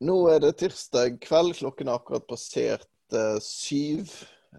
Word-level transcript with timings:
Nå 0.00 0.14
er 0.32 0.38
det 0.40 0.54
tirsdag 0.62 1.18
kveld. 1.20 1.58
Klokken 1.58 1.90
er 1.90 1.98
akkurat 1.98 2.24
passert 2.28 2.88
uh, 3.12 3.36
syv. 3.44 4.08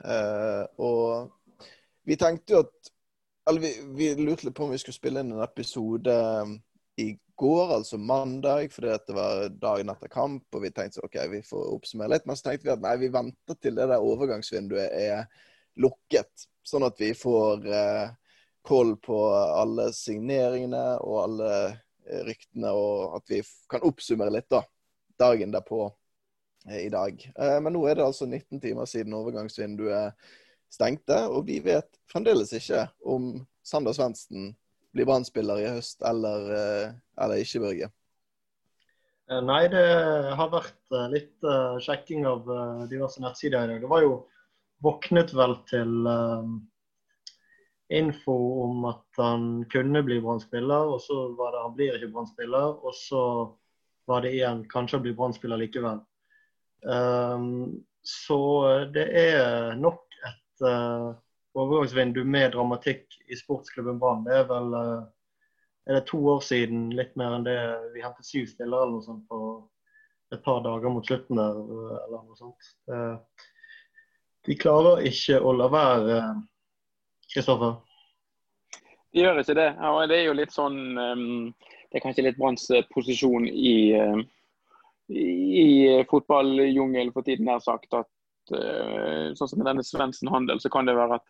Uh, 0.06 0.68
og 0.78 1.32
vi 2.06 2.18
tenkte 2.18 2.54
jo 2.54 2.60
at 2.66 2.92
Eller 3.50 3.64
vi, 3.64 3.72
vi, 3.98 4.08
lurte 4.22 4.46
litt 4.46 4.56
på 4.56 4.68
om 4.68 4.72
vi 4.72 4.78
skulle 4.78 4.96
spille 4.96 5.24
inn 5.24 5.32
en 5.34 5.42
episode 5.42 6.14
um, 6.14 6.54
i 7.02 7.16
går, 7.42 7.72
altså 7.74 7.98
mandag, 7.98 8.70
fordi 8.72 8.94
det 9.08 9.16
var 9.18 9.48
dagen 9.64 9.90
etter 9.90 10.12
kamp. 10.14 10.46
Og 10.54 10.62
vi 10.62 10.70
tenkte 10.70 11.00
så, 11.00 11.08
OK, 11.08 11.18
vi 11.32 11.40
får 11.48 11.72
oppsummere 11.74 12.14
litt. 12.14 12.28
Men 12.30 12.38
så 12.38 12.46
tenkte 12.48 12.68
vi 12.68 12.74
at 12.76 12.84
nei, 12.84 12.94
vi 13.02 13.10
venter 13.16 13.58
til 13.58 13.80
det 13.80 13.88
der 13.90 14.06
overgangsvinduet 14.06 14.94
er 14.94 15.26
lukket. 15.82 16.46
Sånn 16.62 16.86
at 16.86 17.02
vi 17.02 17.16
får 17.18 17.66
uh, 17.66 18.14
koll 18.62 18.94
på 19.02 19.24
alle 19.34 19.90
signeringene 19.98 20.86
og 21.02 21.18
alle 21.24 21.50
ryktene, 22.30 22.76
og 22.78 23.18
at 23.18 23.34
vi 23.34 23.42
kan 23.74 23.90
oppsummere 23.90 24.38
litt, 24.38 24.52
da 24.54 24.62
dagen 25.22 25.54
derpå 25.54 25.86
eh, 26.70 26.86
i 26.86 26.90
dag. 26.94 27.22
Eh, 27.36 27.58
men 27.64 27.76
nå 27.76 27.86
er 27.88 28.00
det 28.00 28.08
altså 28.08 28.28
19 28.28 28.62
timer 28.64 28.90
siden 28.90 29.16
overgangsvinduet 29.18 30.18
stengte, 30.72 31.18
og 31.28 31.46
vi 31.50 31.60
vet 31.64 31.90
fremdeles 32.12 32.54
ikke 32.56 32.86
om 33.04 33.34
Sander 33.68 33.96
Svendsen 33.96 34.54
blir 34.96 35.08
brann 35.08 35.26
i 35.26 35.72
høst 35.72 36.04
eller, 36.08 36.48
eh, 36.58 36.94
eller 37.24 37.44
ikke, 37.44 37.66
Børge. 37.68 37.92
Nei, 39.32 39.62
det 39.72 39.86
har 40.36 40.50
vært 40.52 40.96
litt 41.08 41.46
sjekking 41.86 42.26
av 42.28 42.50
diverse 42.92 43.22
nettsider 43.24 43.64
i 43.64 43.70
dag. 43.70 43.86
Det 43.86 43.88
var 43.88 44.02
jo 44.04 44.18
våknet 44.84 45.32
vel 45.32 45.54
til 45.70 46.10
info 47.96 48.36
om 48.66 48.84
at 48.90 49.22
han 49.22 49.46
kunne 49.72 50.02
bli 50.04 50.20
brann 50.20 50.44
og 50.44 51.00
så 51.00 51.22
var 51.40 51.56
det 51.56 51.64
han 51.64 51.78
blir 51.78 51.96
ikke 51.96 52.12
brann 52.12 52.84
og 52.84 52.92
så 52.98 53.24
var 54.12 54.26
det 54.26 54.34
igjen 54.36 54.66
kanskje 54.72 55.00
å 55.00 55.04
bli 55.06 55.16
brann 55.16 55.36
likevel. 55.62 56.02
Um, 56.82 57.84
så 58.02 58.40
det 58.94 59.08
er 59.18 59.76
nok 59.78 60.04
et 60.26 60.66
uh, 60.66 61.14
overgangsvindu 61.54 62.24
med 62.26 62.52
dramatikk 62.56 63.06
i 63.30 63.38
sportsklubben 63.38 64.00
Brann. 64.02 64.26
Det 64.26 64.40
er 64.40 64.48
vel 64.50 64.74
uh, 64.74 65.04
er 65.86 65.98
det 65.98 66.08
to 66.10 66.20
år 66.34 66.42
siden, 66.46 66.90
litt 66.98 67.14
mer 67.18 67.38
enn 67.38 67.46
det. 67.46 67.58
Vi 67.94 68.04
hentet 68.04 68.28
syv 68.28 68.50
spillere 68.50 68.88
eller 68.88 68.98
noe 68.98 69.06
sånt 69.06 69.24
på 69.30 69.40
et 70.34 70.44
par 70.44 70.62
dager 70.66 70.94
mot 70.94 71.06
slutten 71.06 71.40
der. 71.40 71.62
eller 72.06 72.26
noe 72.26 72.40
sånt. 72.40 72.74
Uh, 72.90 73.18
de 74.50 74.58
klarer 74.58 75.06
ikke 75.06 75.38
å 75.40 75.54
la 75.54 75.70
være, 75.70 76.22
Kristoffer? 77.32 77.78
De 79.12 79.22
gjør 79.22 79.42
ikke 79.44 79.60
det. 79.60 79.70
Ja, 79.78 79.92
det 80.10 80.18
er 80.18 80.26
jo 80.26 80.40
litt 80.40 80.56
sånn 80.56 80.82
um 80.98 81.28
det 81.92 82.00
er 82.00 82.06
kanskje 82.06 82.24
litt 82.24 82.40
Branns 82.40 82.70
eh, 82.72 82.86
posisjon 82.94 83.48
i, 83.48 83.92
eh, 83.92 84.22
i 85.12 86.06
fotballjungelen 86.10 87.12
for 87.14 87.28
tiden. 87.28 87.52
har 87.52 87.60
sagt 87.60 87.94
at 87.94 88.54
eh, 88.56 89.34
sånn 89.36 89.52
som 89.52 89.60
med 89.60 89.68
denne 89.68 89.84
Svendsen 89.84 90.32
Handel, 90.32 90.62
så 90.64 90.72
kan 90.72 90.88
det 90.88 90.96
være 90.96 91.20
at 91.20 91.28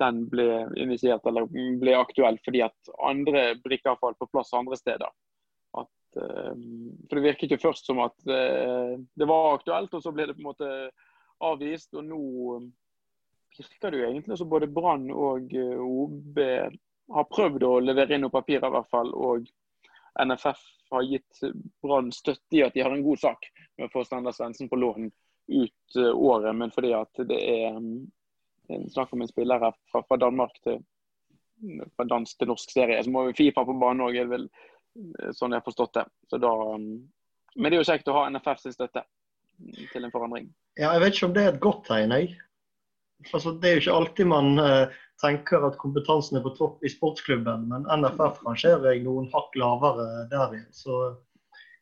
den 0.00 0.22
ble 0.32 0.46
initiert 0.80 1.26
eller 1.28 1.44
ble 1.52 1.92
aktuell 1.98 2.38
fordi 2.40 2.62
at 2.64 2.92
andre 3.04 3.50
brikker 3.60 3.98
falt 4.00 4.16
på 4.16 4.30
plass 4.32 4.54
andre 4.56 4.78
steder. 4.80 5.10
At, 5.76 6.16
for 6.16 7.18
Det 7.18 7.24
virket 7.26 7.52
jo 7.52 7.60
først 7.60 7.90
som 7.90 8.00
at 8.00 8.16
det 8.24 9.28
var 9.28 9.58
aktuelt, 9.58 9.92
og 9.92 10.00
så 10.00 10.14
ble 10.16 10.24
det 10.30 10.38
på 10.38 10.40
en 10.40 10.48
måte 10.48 10.70
avvist. 11.44 11.92
Og 12.00 12.08
nå 12.08 12.22
virker 13.58 13.92
det 13.92 14.00
jo 14.00 14.08
egentlig 14.08 14.40
som 14.40 14.48
både 14.48 14.70
Brann 14.72 15.10
og 15.12 15.52
OB 15.52 16.40
har 16.40 17.28
prøvd 17.36 17.68
å 17.68 17.74
levere 17.84 18.16
inn 18.16 18.24
noen 18.24 18.32
papirer, 18.32 18.72
i 18.72 18.78
hvert 18.78 18.90
fall, 18.96 19.12
og 19.12 19.44
NFF 20.18 20.62
har 20.90 21.02
gitt 21.06 21.40
Brann 21.82 22.10
støtte 22.12 22.56
i 22.58 22.62
at 22.66 22.74
de 22.74 22.82
har 22.82 22.94
en 22.94 23.04
god 23.04 23.20
sak 23.22 23.50
med 23.78 23.86
å 23.86 23.92
få 23.92 24.04
Steinar 24.04 24.34
Svendsen 24.34 24.70
på 24.70 24.78
lån 24.80 25.10
ut 25.50 25.96
eh, 25.98 26.14
året, 26.14 26.54
men 26.56 26.72
fordi 26.74 26.92
at 26.96 27.22
det 27.28 27.38
er 27.38 27.76
mm, 27.76 28.08
snakk 28.90 29.12
om 29.14 29.22
en 29.22 29.30
spiller 29.30 29.62
her 29.62 29.76
fra, 29.92 30.02
fra 30.06 30.18
Danmark 30.20 30.58
til 30.64 30.80
fra 31.96 32.06
dansk 32.08 32.38
til 32.38 32.48
norsk 32.48 32.72
serie. 32.72 33.00
Så 33.04 33.12
må 33.12 33.26
vi 33.28 33.36
Fifa 33.36 33.64
på 33.66 33.76
banen 33.76 34.06
òg, 34.06 34.16
er 34.16 34.28
det 34.30 34.42
eh, 34.44 35.32
sånn 35.36 35.52
jeg 35.52 35.60
har 35.60 35.66
forstått 35.66 35.98
det. 35.98 36.06
Da, 36.36 36.52
mm, 36.76 36.92
men 37.56 37.68
det 37.68 37.78
er 37.78 37.82
jo 37.82 37.88
kjekt 37.90 38.10
å 38.10 38.16
ha 38.16 38.28
NFF 38.30 38.62
sin 38.62 38.76
støtte 38.76 39.04
til 39.92 40.06
en 40.06 40.14
forandring. 40.14 40.48
Ja, 40.78 40.94
jeg 40.94 41.04
vet 41.04 41.16
ikke 41.16 41.28
om 41.28 41.36
det 41.36 41.44
er 41.44 41.52
et 41.52 41.62
godt 41.62 41.84
tegn, 41.90 42.14
jeg. 42.16 42.38
Altså, 43.34 43.52
det 43.60 43.68
er 43.68 43.74
jo 43.76 43.82
ikke 43.82 43.96
alltid 43.98 44.28
man 44.30 44.54
uh, 44.56 45.00
tenker 45.20 45.64
at 45.66 45.78
kompetansen 45.80 46.38
er 46.38 46.44
på 46.44 46.54
topp 46.56 46.84
i 46.84 46.90
sportsklubben, 46.92 47.68
men 47.70 47.86
NFF 48.00 48.40
rangerer 48.46 48.92
jeg 48.92 49.04
noen 49.04 49.28
hakk 49.34 49.56
lavere 49.60 50.26
der 50.32 50.56
igjen. 50.56 50.68
Så 50.74 51.00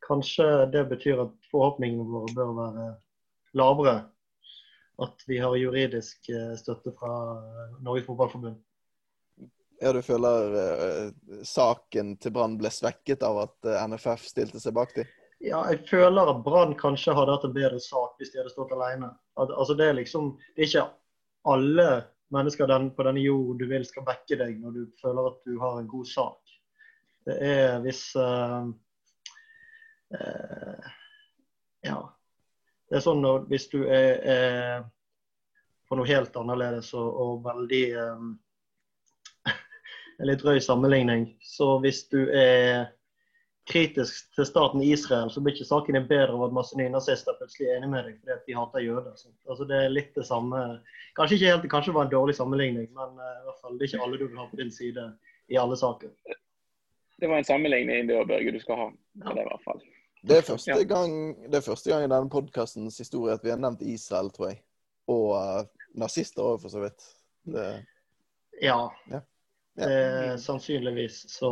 kanskje 0.06 0.46
det 0.72 0.86
betyr 0.92 1.24
at 1.26 1.34
forhåpningene 1.52 2.06
våre 2.08 2.32
bør 2.36 2.54
være 2.58 2.86
lavere. 3.58 3.98
At 4.98 5.22
vi 5.30 5.38
har 5.38 5.54
juridisk 5.54 6.30
uh, 6.34 6.56
støtte 6.58 6.90
fra 6.98 7.12
Norges 7.86 8.08
Fotballforbund. 8.08 8.58
Ja, 9.78 9.92
Du 9.94 10.02
føler 10.02 10.56
uh, 10.58 11.42
saken 11.46 12.16
til 12.18 12.34
Brann 12.34 12.58
ble 12.58 12.72
svekket 12.74 13.22
av 13.22 13.44
at 13.44 13.70
NFF 13.92 14.26
stilte 14.26 14.62
seg 14.62 14.74
bak 14.74 14.96
dem? 14.96 15.06
Ja, 15.38 15.60
jeg 15.70 15.84
føler 15.86 16.32
at 16.32 16.42
Brann 16.42 16.74
kanskje 16.74 17.14
hadde 17.14 17.36
hatt 17.36 17.46
en 17.46 17.54
bedre 17.54 17.78
sak 17.78 18.18
hvis 18.18 18.32
de 18.32 18.40
hadde 18.40 18.50
stått 18.50 18.74
alene. 18.74 19.12
At, 19.38 19.52
altså, 19.54 19.76
det, 19.78 19.86
er 19.86 20.00
liksom, 20.00 20.32
det 20.56 20.64
er 20.64 20.70
ikke 20.72 20.88
alle 21.46 21.90
mennesker 22.34 22.66
den, 22.66 22.90
på 22.94 23.04
denne 23.06 23.20
jord 23.20 23.58
du 23.58 23.66
vil 23.70 23.86
skal 23.86 24.04
backe 24.06 24.36
deg 24.40 24.58
når 24.60 24.76
du 24.76 24.82
føler 25.00 25.30
at 25.30 25.40
du 25.46 25.56
har 25.62 25.78
en 25.80 25.88
god 25.88 26.08
sak. 26.08 26.54
Det 27.28 27.36
er 27.44 27.80
hvis 27.84 28.04
uh, 28.16 28.68
uh, 30.16 30.92
Ja. 31.84 31.98
Det 32.88 32.96
er 32.96 33.04
sånn 33.04 33.20
når, 33.20 33.42
hvis 33.50 33.66
du 33.68 33.82
er, 33.84 34.14
er 34.24 34.84
på 35.88 35.96
noe 35.98 36.08
helt 36.08 36.36
annerledes 36.40 36.94
og, 36.96 37.08
og 37.20 37.42
veldig 37.44 37.82
um, 38.00 38.30
En 40.18 40.30
litt 40.30 40.40
drøy 40.40 40.56
sammenligning. 40.64 41.28
Så 41.44 41.76
hvis 41.84 42.06
du 42.08 42.22
er 42.32 42.88
kritisk 43.68 44.30
til 44.34 44.46
staten 44.48 44.82
Israel, 44.82 45.30
så 45.30 45.40
blir 45.40 45.54
ikke 45.54 45.68
saken 45.68 45.98
bedre 46.08 46.34
av 46.34 46.46
at 46.46 46.56
masse 46.56 46.78
nynazister 46.78 47.36
plutselig 47.38 47.68
er 47.68 47.78
enig 47.78 47.90
med 47.92 48.06
deg 48.06 48.16
fordi 48.20 48.34
at 48.34 48.48
de 48.48 48.56
hater 48.56 48.84
jøder. 48.84 49.28
Altså 49.48 49.68
Det 49.68 49.78
er 49.84 49.94
litt 49.94 50.14
det 50.16 50.26
samme 50.28 50.62
Kanskje 51.18 51.38
ikke 51.38 51.52
helt, 51.52 51.70
kanskje 51.72 51.90
det 51.90 51.98
var 51.98 52.06
en 52.06 52.12
dårlig 52.12 52.34
sammenligning, 52.38 52.90
men 52.94 53.16
uh, 53.18 53.30
i 53.40 53.46
hvert 53.48 53.62
fall 53.62 53.78
det 53.78 53.84
er 53.84 53.90
ikke 53.90 54.04
alle 54.04 54.18
du 54.20 54.26
vil 54.28 54.38
ha 54.38 54.44
på 54.46 54.58
din 54.60 54.70
side 54.70 55.06
i 55.50 55.58
alle 55.58 55.76
saker. 55.76 56.12
Det 57.18 57.30
var 57.30 57.40
en 57.40 57.48
sammenligning 57.48 58.06
det 58.06 58.18
Børge 58.28 58.52
du 58.54 58.60
skal 58.62 58.78
ha. 58.78 58.88
Ja. 59.24 59.32
Det, 59.32 59.42
i 59.42 59.48
hvert 59.48 59.64
fall. 59.64 59.80
Det 60.28 60.36
er 60.36 60.46
første 60.46 60.84
gang, 60.92 61.16
det 61.50 61.58
er 61.58 61.66
første 61.66 61.90
gang 61.90 62.04
i 62.04 62.12
denne 62.12 62.30
podkastens 62.30 62.98
historie 63.02 63.34
at 63.34 63.42
vi 63.42 63.50
har 63.50 63.58
nevnt 63.58 63.82
Israel, 63.82 64.30
tror 64.30 64.52
jeg. 64.52 64.60
Og 65.10 65.34
uh, 65.34 65.66
nazister 65.98 66.46
òg, 66.46 66.60
for 66.62 66.70
så 66.70 66.84
vidt. 66.84 67.10
Det... 67.50 67.66
Ja. 68.62 68.78
ja. 69.10 69.24
Eh, 69.78 70.36
sannsynligvis 70.36 71.20
så 71.30 71.50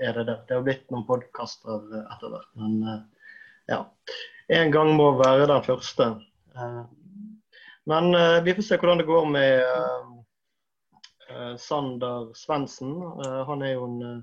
er 0.00 0.12
det 0.18 0.24
det. 0.28 0.38
Det 0.48 0.56
har 0.58 0.64
blitt 0.66 0.90
noen 0.92 1.06
podkaster 1.08 1.86
etter 2.02 2.32
hvert. 2.32 2.50
Men 2.60 2.82
eh, 2.84 3.28
ja. 3.72 3.84
En 4.52 4.72
gang 4.74 4.90
må 4.98 5.12
være 5.16 5.46
den 5.48 5.64
første. 5.64 6.08
Eh, 6.52 6.82
men 7.84 8.14
eh, 8.14 8.42
vi 8.44 8.54
får 8.54 8.66
se 8.66 8.78
hvordan 8.78 9.00
det 9.00 9.08
går 9.08 9.30
med 9.32 9.62
eh, 9.62 10.10
eh, 11.30 11.54
Sander 11.56 12.28
Svendsen. 12.38 12.92
han 13.48 13.62
er 13.62 13.72
jo 13.72 13.88
en, 13.88 14.20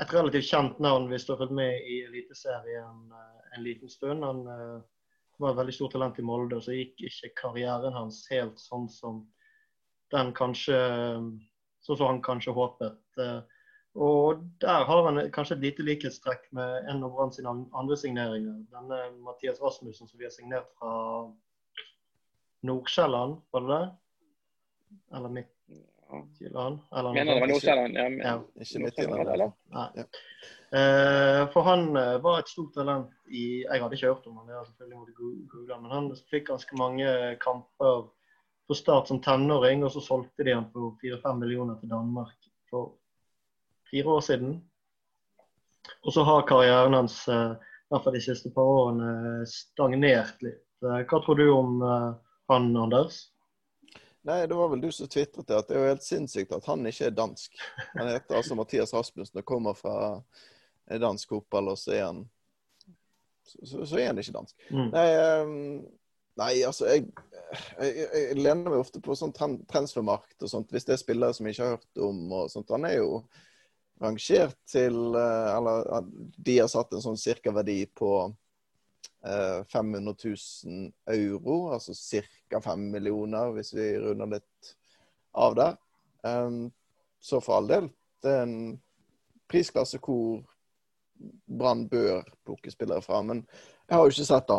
et 0.00 0.12
relativt 0.12 0.50
kjent 0.50 0.82
navn 0.82 1.08
hvis 1.10 1.24
du 1.24 1.32
har 1.32 1.40
fulgt 1.44 1.56
med 1.56 1.86
i 1.88 2.02
Eliteserien 2.08 3.14
en 3.54 3.62
liten 3.62 3.88
stund. 3.88 4.24
Han 4.24 4.44
var 5.38 5.54
et 5.54 5.62
veldig 5.62 5.74
stort 5.74 5.94
talent 5.94 6.18
i 6.18 6.26
Molde, 6.26 6.60
så 6.62 6.74
gikk 6.74 7.06
ikke 7.08 7.32
karrieren 7.40 7.96
hans 7.96 8.24
helt 8.30 8.58
sånn 8.60 8.90
som 8.90 9.24
den 10.12 10.34
kanskje 10.36 10.78
sånn 11.84 11.98
som 11.98 12.10
han 12.10 12.22
kanskje 12.24 12.54
håpet. 12.56 13.00
Eh, 13.20 13.40
og 13.94 14.42
der 14.62 14.86
har 14.88 15.06
han 15.06 15.20
kanskje 15.34 15.56
et 15.56 15.66
lite 15.68 15.84
likhetstrekk 15.86 16.48
med 16.56 16.88
en 16.90 17.04
av 17.06 17.12
Brann 17.14 17.32
sine 17.34 17.52
andre 17.78 17.98
signeringer. 17.98 18.56
Denne 18.72 19.00
Mathias 19.22 19.60
Rasmussen 19.62 20.10
som 20.10 20.18
vi 20.18 20.26
har 20.26 20.34
signert 20.34 20.72
fra 20.80 20.94
Nordsjælland, 22.66 23.36
var 23.54 23.60
det 23.60 23.76
det? 23.76 23.84
Eller 25.16 25.28
Midtjylland? 25.36 26.80
Mener 26.90 27.34
det 27.34 27.40
var 27.40 27.52
Nordsjælland, 27.52 27.94
ja. 27.94 28.08
ja. 28.10 28.34
Ikke 28.60 28.82
Midtjylland, 28.82 29.30
eller? 29.36 29.54
Nei. 29.76 29.88
Ja. 30.00 30.08
Eh, 30.74 31.44
for 31.54 31.62
han 31.62 31.86
eh, 31.96 32.16
var 32.24 32.40
et 32.40 32.50
stort 32.50 32.72
talent 32.74 33.12
i 33.30 33.62
Jeg 33.62 33.82
hadde 33.82 33.94
ikke 33.94 34.10
hørt 34.10 34.26
om 34.26 34.40
han, 34.40 34.48
jeg 34.50 34.66
selvfølgelig 34.72 34.98
måtte 34.98 35.18
google, 35.20 35.76
men 35.84 35.92
han 35.92 36.08
fikk 36.32 36.48
ganske 36.48 36.78
mange 36.80 37.06
kamper 37.44 38.08
på 38.66 38.74
start 38.74 39.08
som 39.08 39.20
tenåring, 39.22 39.84
og 39.84 39.92
så 39.92 40.00
solgte 40.00 40.44
de 40.44 40.54
han 40.54 40.70
for 40.72 40.96
4-5 41.02 41.40
millioner 41.40 41.80
til 41.80 41.90
Danmark 41.92 42.36
for 42.70 42.94
fire 43.90 44.08
år 44.08 44.20
siden. 44.20 44.54
Og 46.00 46.12
så 46.12 46.22
har 46.22 46.46
karrieren 46.48 46.94
hans 46.94 47.28
eh, 47.28 47.52
i 47.52 47.92
hvert 47.92 48.04
fall 48.04 48.16
de 48.16 48.24
siste 48.24 48.50
par 48.54 48.68
årene 48.68 49.44
stagnert 49.48 50.40
litt. 50.44 50.64
Eh, 50.84 51.02
hva 51.04 51.20
tror 51.20 51.38
du 51.38 51.46
om 51.52 51.82
eh, 51.84 52.10
han, 52.52 52.70
Anders? 52.76 53.26
Nei, 54.24 54.46
Det 54.46 54.56
var 54.56 54.70
vel 54.72 54.80
du 54.80 54.90
som 54.92 55.08
tvitret 55.08 55.46
det, 55.46 55.58
at 55.58 55.68
det 55.68 55.76
er 55.76 55.82
jo 55.82 55.92
helt 55.92 56.06
sinnssykt 56.06 56.54
at 56.56 56.68
han 56.70 56.86
ikke 56.88 57.10
er 57.10 57.16
dansk. 57.16 57.58
Han 57.92 58.08
heter 58.08 58.40
altså 58.40 58.56
Mathias 58.56 58.94
Rasmussen 58.96 59.40
og 59.42 59.48
kommer 59.48 59.76
fra 59.76 59.96
dansk 60.88 61.28
fotball, 61.28 61.68
og 61.74 61.78
så 61.80 61.92
er 61.92 62.06
han 62.06 62.24
så, 63.44 63.58
så, 63.60 63.84
så, 63.84 63.98
er 64.00 64.06
han 64.06 64.18
ikke 64.18 64.32
dansk. 64.32 64.56
Mm. 64.70 64.88
Nei, 64.94 65.04
um, 65.44 65.52
nei, 66.40 66.52
altså 66.66 66.88
jeg, 66.90 67.08
jeg, 67.78 68.04
jeg, 68.04 68.36
lener 68.38 68.70
meg 68.70 68.80
ofte 68.80 69.02
på 69.04 69.16
sånn 69.18 69.34
transfermarkt 69.34 70.42
og 70.42 70.50
sånt, 70.50 70.70
hvis 70.74 70.86
det 70.88 70.96
er 70.96 71.02
spillere 71.02 71.36
som 71.36 71.46
jeg 71.46 71.56
ikke 71.56 71.66
har 71.66 71.76
hørt 71.76 72.04
om. 72.08 72.22
og 72.32 72.52
sånt. 72.52 72.72
Han 72.74 72.86
er 72.88 72.96
jo 72.98 73.10
rangert 74.02 74.56
til 74.66 74.96
eh, 75.14 75.50
Eller 75.54 76.08
de 76.36 76.56
har 76.58 76.70
satt 76.72 76.92
en 76.92 77.04
sånn 77.04 77.20
cirka-verdi 77.20 77.84
på 77.94 78.10
uh, 78.26 79.60
500 79.70 80.16
000 80.66 80.88
euro, 81.14 81.58
altså 81.76 81.94
ca. 82.50 82.60
5 82.60 82.88
millioner, 82.90 83.52
hvis 83.54 83.74
vi 83.76 83.92
runder 83.98 84.34
litt 84.36 84.74
av 85.34 85.54
der. 85.58 85.78
Um, 86.22 86.72
så 87.20 87.40
for 87.40 87.58
all 87.58 87.70
del, 87.70 87.88
det 88.22 88.32
er 88.32 88.42
en 88.44 88.58
prisklasse 89.50 90.00
hvor 90.02 90.42
Brann 91.46 91.86
bør 91.88 92.24
plukke 92.44 92.72
spillere 92.72 93.02
fra. 93.04 93.22
Men 93.22 93.44
jeg 93.88 93.96
har 93.96 94.04
jo 94.04 94.12
ikke 94.12 94.26
sett 94.28 94.50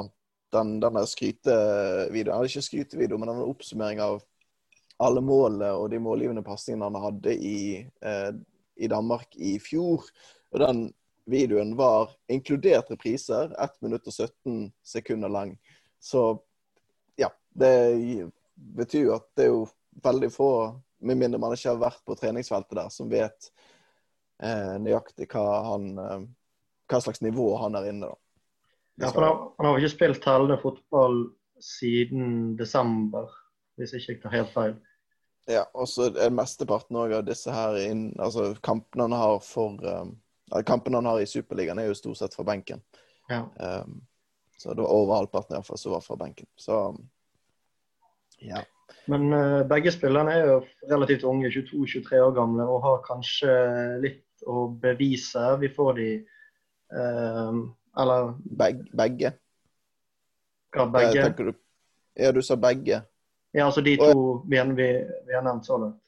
den, 0.55 0.75
den, 0.75 0.81
denne 0.83 1.03
skrytevideoen. 1.09 2.37
Eller 2.37 2.49
ikke 2.49 2.65
skrytevideo, 2.65 3.19
men 3.21 3.31
en 3.31 3.45
oppsummering 3.45 4.01
av 4.03 4.23
alle 5.03 5.23
målene 5.25 5.73
og 5.75 5.89
de 5.91 5.99
målgivende 5.99 6.43
pasningene 6.45 6.87
han 6.87 7.03
hadde 7.03 7.35
i, 7.35 7.57
eh, 7.83 8.31
i, 8.75 8.87
Danmark 8.91 9.35
i 9.35 9.57
fjor. 9.59 10.07
Og 10.53 10.61
den 10.63 10.85
videoen 11.29 11.73
var 11.75 12.13
inkludert 12.31 12.91
repriser, 12.93 13.51
1 13.59 13.81
minutt 13.83 14.07
og 14.07 14.13
17 14.13 14.71
sekunder 14.85 15.31
lang. 15.31 15.55
Så 15.99 16.37
ja, 17.19 17.31
det 17.51 18.29
betyr 18.55 19.09
jo 19.09 19.15
at 19.17 19.27
det 19.35 19.47
er 19.47 19.51
jo 19.51 19.65
veldig 20.05 20.31
få, 20.31 20.49
med 21.05 21.19
mindre 21.19 21.41
man 21.41 21.55
ikke 21.55 21.73
har 21.73 21.81
vært 21.81 22.03
på 22.07 22.15
treningsfeltet 22.19 22.77
der, 22.77 22.91
som 22.93 23.11
vet 23.11 23.51
eh, 24.43 24.75
nøyaktig 24.79 25.27
hva 25.33 25.45
han 25.71 25.91
eh, 25.99 26.19
hva 26.91 27.01
slags 27.01 27.21
nivå 27.21 27.55
han 27.57 27.75
er 27.75 27.89
inne. 27.89 28.11
da. 28.11 28.17
Ja, 28.95 29.09
for 29.11 29.21
Han, 29.21 29.39
han 29.57 29.65
har 29.65 29.73
jo 29.75 29.83
ikke 29.83 29.95
spilt 29.95 30.21
tellende 30.23 30.57
fotball 30.61 31.25
siden 31.61 32.55
desember, 32.59 33.31
hvis 33.75 33.93
jeg 33.93 34.05
ikke 34.05 34.21
tar 34.27 34.35
helt 34.37 34.53
feil. 34.53 34.75
Ja, 35.51 35.65
og 35.77 35.87
så 35.89 36.07
er 36.09 36.33
mesteparten 36.33 36.97
av 36.97 37.13
disse 37.27 37.53
her 37.53 37.77
inn, 37.83 38.07
altså 38.17 38.53
kampene 38.65 39.05
han 39.05 39.17
har 39.17 39.41
for 39.45 39.77
um, 39.83 40.15
Kampene 40.65 40.99
han 40.99 41.09
har 41.09 41.19
i 41.21 41.27
Superligaen, 41.27 41.79
er 41.81 41.89
jo 41.89 41.97
stort 41.97 42.19
sett 42.19 42.35
fra 42.37 42.45
benken. 42.45 42.81
Ja. 43.29 43.43
Um, 43.57 44.03
så 44.57 44.73
det 44.73 44.83
var 44.85 44.93
over 44.93 45.17
halvparten 45.17 45.57
iallfall 45.57 45.79
som 45.81 45.95
var 45.95 46.03
fra 46.05 46.17
benken. 46.19 46.47
Så 46.55 46.77
ja. 48.45 48.61
Men 49.09 49.33
uh, 49.33 49.63
begge 49.67 49.91
spillerne 49.93 50.33
er 50.33 50.45
jo 50.51 50.59
relativt 50.91 51.25
unge, 51.25 51.49
22-23 51.49 52.21
år 52.27 52.35
gamle, 52.37 52.67
og 52.69 52.85
har 52.85 53.01
kanskje 53.07 53.55
litt 54.05 54.45
å 54.45 54.67
bevise. 54.81 55.49
Vi 55.61 55.73
får 55.75 55.99
de 55.99 56.09
Uh, 56.85 57.65
eller 58.01 58.33
Beg, 58.43 58.81
Begge. 58.91 59.33
Hva, 60.75 60.87
begge? 60.91 61.29
Du, 61.37 61.53
ja, 62.19 62.31
du 62.35 62.41
sa 62.43 62.57
begge. 62.59 63.01
Ja, 63.55 63.65
altså 63.65 63.81
de 63.81 63.95
to 63.97 64.43
vi, 64.49 64.59
vi, 64.75 64.87
vi, 65.27 65.35
har 65.35 65.45
nevnt 65.45 65.65
så 65.65 65.77
langt. 65.79 66.01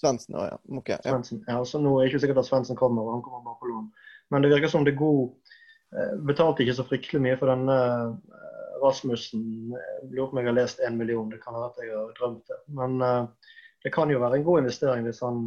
Svendsen 0.00 0.34
òg, 0.34 0.48
ja. 0.48 0.58
OK. 0.78 0.88
ja. 0.88 0.98
Svensen, 1.04 1.44
ja. 1.46 1.60
Så 1.64 1.78
nå 1.78 1.92
er 1.94 2.06
det 2.06 2.10
ikke 2.10 2.22
sikkert 2.24 2.42
at 2.42 2.48
Svendsen 2.48 2.78
kommer, 2.78 3.12
han 3.12 3.22
kommer 3.22 3.44
bare 3.46 3.60
på 3.60 3.70
lån. 3.70 3.86
Men 4.32 4.42
det 4.42 4.50
virker 4.54 4.72
som 4.72 4.86
det 4.86 4.94
er 4.94 5.02
god 5.02 5.52
eh, 5.94 6.16
Betalte 6.26 6.64
ikke 6.64 6.78
så 6.78 6.86
fryktelig 6.88 7.22
mye 7.22 7.38
for 7.38 7.52
denne 7.52 7.76
eh, 7.76 8.42
Rasmussen. 8.82 9.44
Lurer 10.10 10.26
på 10.26 10.34
om 10.34 10.42
jeg 10.42 10.50
har 10.50 10.58
lest 10.58 10.82
én 10.86 10.98
million, 10.98 11.30
det 11.30 11.42
kan 11.44 11.54
være 11.54 11.70
at 11.70 11.80
jeg 11.84 11.94
har 11.94 12.12
drømt 12.18 12.50
det. 12.50 12.60
Men 12.74 12.98
det 13.84 13.92
kan 13.92 14.10
jo 14.10 14.22
være 14.22 14.40
en 14.40 14.46
god 14.46 14.62
investering 14.62 15.04
hvis 15.06 15.20
han 15.24 15.42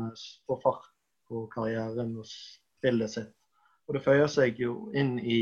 får 0.47 0.59
fart 0.63 0.85
på 1.27 1.47
karrieren 1.53 2.13
og 2.21 2.30
spillet 2.30 3.12
sitt. 3.12 3.33
Og 3.88 3.97
det 3.97 4.03
føyer 4.06 4.30
seg 4.31 4.59
jo 4.62 4.88
inn 4.95 5.18
i 5.19 5.39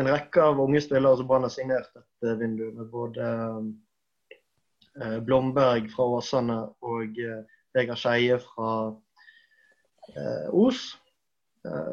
en 0.00 0.08
rekke 0.08 0.42
av 0.42 0.60
unge 0.60 0.80
spillere 0.82 1.18
som 1.18 1.28
Brann 1.28 1.46
har 1.46 1.52
signert 1.52 1.90
dette 1.94 2.36
vinduet, 2.40 2.74
med 2.74 2.88
både 2.92 3.28
eh, 5.00 5.18
Blomberg 5.26 5.90
fra 5.92 6.08
Åsane 6.16 6.58
og 6.88 7.20
eh, 7.20 7.42
Vegard 7.76 8.00
Skeie 8.00 8.40
fra 8.42 8.72
eh, 10.16 10.48
Os. 10.50 10.90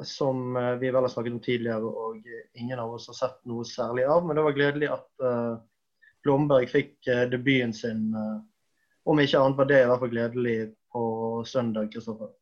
Som 0.02 0.56
vi 0.82 0.90
vel 0.90 1.06
har 1.06 1.12
snakket 1.14 1.36
om 1.36 1.42
tidligere 1.46 1.86
og 1.86 2.24
ingen 2.58 2.80
av 2.82 2.96
oss 2.96 3.04
har 3.12 3.18
sett 3.20 3.36
noe 3.46 3.62
særlig 3.70 4.08
av. 4.10 4.24
Men 4.26 4.40
det 4.40 4.46
var 4.48 4.56
gledelig 4.58 4.88
at 4.96 5.26
Blomberg 6.26 6.66
fikk 6.72 6.96
debuten 7.30 7.76
sin. 7.78 8.08
om 9.06 9.22
ikke 9.22 9.44
annet 9.44 9.62
var 9.62 9.70
det 9.70 9.84
i 9.84 9.86
hvert 9.92 10.02
fall 10.02 10.14
gledelig 10.16 10.56
på 10.90 11.04
søndag. 11.46 11.92
Kristoffer. 11.94 12.34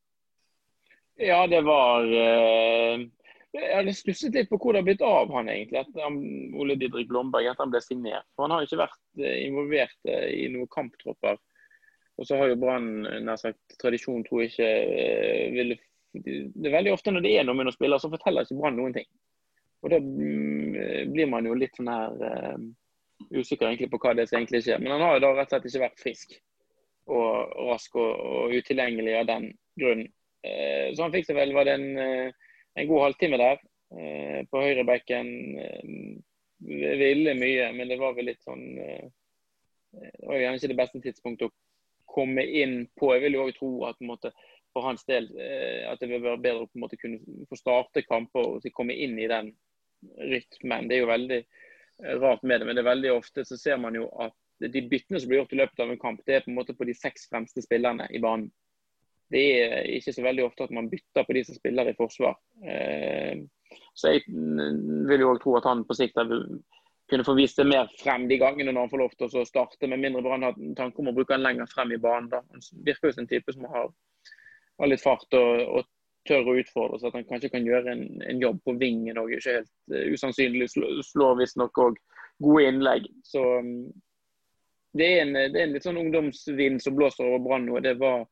Ja, 1.17 1.47
det 1.47 1.61
var 1.65 2.03
eh, 2.03 3.01
Jeg 3.57 3.73
hadde 3.73 3.93
stusset 3.97 4.35
litt 4.37 4.49
på 4.51 4.59
hvor 4.61 4.75
det 4.75 4.83
har 4.83 4.87
blitt 4.87 5.03
av 5.05 5.31
han 5.33 5.49
egentlig, 5.49 5.81
etter 5.81 6.03
han, 6.05 6.19
Ole 6.53 6.75
Didrik 6.77 7.09
Blomberg 7.09 7.47
etter 7.49 7.65
han 7.65 7.73
ble 7.73 7.81
signert. 7.81 8.27
For 8.35 8.45
Han 8.45 8.53
har 8.53 8.65
ikke 8.67 8.83
vært 8.83 9.23
eh, 9.23 9.37
involvert 9.47 10.11
eh, 10.11 10.27
i 10.43 10.47
noen 10.53 10.69
kamptropper. 10.73 11.39
Og 12.17 12.25
så 12.25 12.37
har 12.37 12.51
jo 12.51 12.59
Brann 12.61 13.05
nær 13.25 13.37
sagt 13.41 13.77
tradisjon, 13.81 14.23
tror 14.25 14.43
jeg 14.43 14.53
ikke 14.53 14.69
ville 15.53 15.77
Det 16.17 16.65
er 16.65 16.73
veldig 16.73 16.93
ofte 16.95 17.13
når 17.13 17.25
det 17.25 17.33
er 17.37 17.45
noe 17.45 17.57
med 17.57 17.67
noen 17.67 17.75
spillere, 17.75 18.01
så 18.01 18.09
forteller 18.13 18.45
ikke 18.45 18.57
Brann 18.61 18.77
noen 18.77 18.95
ting. 18.95 19.09
Og 19.85 19.91
da 19.93 19.99
mm, 20.01 21.11
blir 21.13 21.29
man 21.29 21.45
jo 21.45 21.53
litt 21.53 21.77
sånn 21.77 21.91
her 21.91 22.15
uh, 22.17 22.63
usikker 23.29 23.67
egentlig 23.67 23.91
på 23.91 23.99
hva 24.01 24.15
det 24.17 24.25
er 24.25 24.31
som 24.31 24.39
egentlig 24.39 24.63
skjer. 24.65 24.81
Men 24.81 24.95
han 24.95 25.03
har 25.05 25.17
jo 25.17 25.23
da 25.27 25.33
rett 25.37 25.53
og 25.53 25.53
slett 25.53 25.69
ikke 25.69 25.83
vært 25.83 26.01
frisk 26.01 26.33
og 27.13 27.53
rask 27.69 27.99
og, 28.01 28.09
og 28.17 28.55
utilgjengelig 28.57 29.13
av 29.19 29.29
den 29.29 29.51
grunn. 29.77 30.07
Eh, 30.47 30.95
så 30.95 31.05
han 31.05 31.13
fikk 31.13 31.27
seg 31.27 31.37
vel 31.37 31.53
var 31.55 31.67
det 31.67 31.77
en, 31.77 31.87
eh, 32.01 32.49
en 32.77 32.89
god 32.89 33.05
halvtime 33.07 33.39
der 33.41 33.61
eh, 33.97 34.41
på 34.49 34.63
høyrebekken. 34.63 35.31
Ville 36.67 37.35
mye, 37.37 37.69
men 37.77 37.89
det 37.91 37.99
var 38.01 38.15
vel 38.17 38.31
litt 38.31 38.41
sånn 38.41 38.63
Det 38.73 40.23
var 40.25 40.39
gjerne 40.39 40.57
ikke 40.57 40.69
det 40.71 40.77
beste 40.79 41.01
tidspunktet 41.03 41.51
å 41.51 41.53
komme 42.09 42.41
inn 42.41 42.79
på. 42.97 43.11
Jeg 43.13 43.27
vil 43.27 43.37
jo 43.37 43.43
òg 43.45 43.51
tro 43.59 43.69
at 43.85 44.01
måte, 44.01 44.31
for 44.73 44.87
hans 44.87 45.05
del 45.05 45.29
at 45.85 46.01
det 46.01 46.09
vil 46.09 46.23
være 46.25 46.41
bedre 46.41 46.65
å 46.65 46.89
kunne 46.97 47.45
få 47.49 47.59
starte 47.59 48.03
kamper 48.09 48.57
og 48.57 48.67
komme 48.73 48.97
inn 48.97 49.19
i 49.21 49.29
den 49.29 49.53
rytmen. 50.17 50.89
Det 50.89 50.97
er 50.97 51.03
jo 51.03 51.13
veldig 51.13 51.39
rart 52.23 52.43
med 52.43 52.59
det, 52.59 52.65
men 52.65 52.77
det 52.77 52.81
er 52.81 52.89
veldig 52.89 53.13
ofte 53.13 53.45
så 53.45 53.57
ser 53.57 53.77
man 53.81 53.95
jo 53.97 54.09
at 54.25 54.33
de 54.73 54.81
byttene 54.89 55.21
som 55.21 55.29
blir 55.29 55.43
gjort 55.43 55.53
i 55.53 55.61
løpet 55.61 55.85
av 55.85 55.93
en 55.93 56.01
kamp, 56.01 56.25
det 56.25 56.39
er 56.39 56.45
på 56.45 56.49
en 56.49 56.57
måte 56.57 56.73
på 56.77 56.89
de 56.89 56.97
seks 56.97 57.29
fremste 57.29 57.61
spillerne 57.61 58.09
i 58.09 58.21
banen 58.21 58.49
det 59.33 59.43
er 59.59 59.91
ikke 59.97 60.13
så 60.15 60.23
veldig 60.23 60.45
ofte 60.45 60.67
at 60.67 60.73
man 60.75 60.89
bytter 60.91 61.25
på 61.27 61.35
de 61.35 61.43
som 61.43 61.57
spiller 61.57 61.89
i 61.89 61.95
forsvar. 61.97 62.37
Eh, 62.63 63.43
så 63.97 64.13
jeg 64.13 64.23
vil 65.09 65.23
jo 65.25 65.35
tro 65.41 65.57
at 65.57 65.67
han 65.67 65.83
på 65.87 65.97
sikt 65.97 66.19
kunne 67.09 67.23
få 67.23 67.33
vist 67.33 67.59
det 67.59 67.67
mer 67.67 67.89
frem 67.99 68.27
de 68.27 68.37
gangene 68.39 68.71
når 68.71 68.85
han 68.85 68.91
får 68.91 69.01
lov 69.01 69.13
til 69.15 69.39
å 69.39 69.45
starte, 69.47 69.87
med 69.87 70.01
mindre 70.03 70.23
Brann 70.25 70.43
har 70.43 70.57
tanke 70.75 71.01
om 71.01 71.11
å 71.11 71.15
bruke 71.15 71.35
han 71.35 71.45
lenger 71.45 71.69
frem 71.71 71.93
i 71.95 71.99
banen. 72.03 72.29
Da. 72.31 72.41
Han 72.51 72.63
virker 72.87 73.09
jo 73.09 73.15
som 73.15 73.23
en 73.23 73.29
type 73.31 73.53
som 73.55 73.67
har, 73.71 73.93
har 74.81 74.91
litt 74.91 75.03
fart 75.03 75.39
og, 75.39 75.63
og, 75.67 75.93
tør 76.27 76.49
å 76.51 76.57
utfordre, 76.59 76.97
så 76.99 77.07
at 77.07 77.13
han 77.15 77.23
kanskje 77.23 77.53
kan 77.53 77.63
gjøre 77.63 77.87
en, 77.93 78.01
en 78.27 78.41
jobb 78.41 78.57
på 78.67 78.73
vingen 78.81 79.15
òg. 79.15 79.29
Ikke 79.37 79.61
helt 79.61 79.69
uh, 79.93 80.09
usannsynlig. 80.11 80.65
Slår 81.07 81.37
visstnok 81.39 81.79
òg 81.79 82.01
gode 82.43 82.65
innlegg. 82.67 83.05
Så 83.23 83.39
um, 83.63 83.69
det, 84.91 85.07
er 85.07 85.21
en, 85.21 85.31
det 85.37 85.61
er 85.61 85.69
en 85.69 85.77
litt 85.77 85.87
sånn 85.87 86.01
ungdomsvind 86.01 86.83
som 86.83 86.97
blåser 86.99 87.29
over 87.29 87.45
Brann 87.45 87.69
nå. 87.69 87.79
Det 87.79 87.95
var 88.01 88.25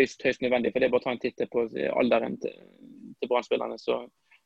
høyst, 0.00 0.24
høyst 0.24 0.42
nødvendig. 0.44 0.72
For 0.72 0.82
det 0.82 0.88
er 0.88 0.94
bare 0.94 1.02
å 1.04 1.06
ta 1.06 1.14
en 1.14 1.22
titt 1.22 1.44
på 1.52 1.66
alderen 2.00 2.38
til, 2.42 2.56
til 3.20 3.30
brann 3.30 3.76
Så, 3.78 4.00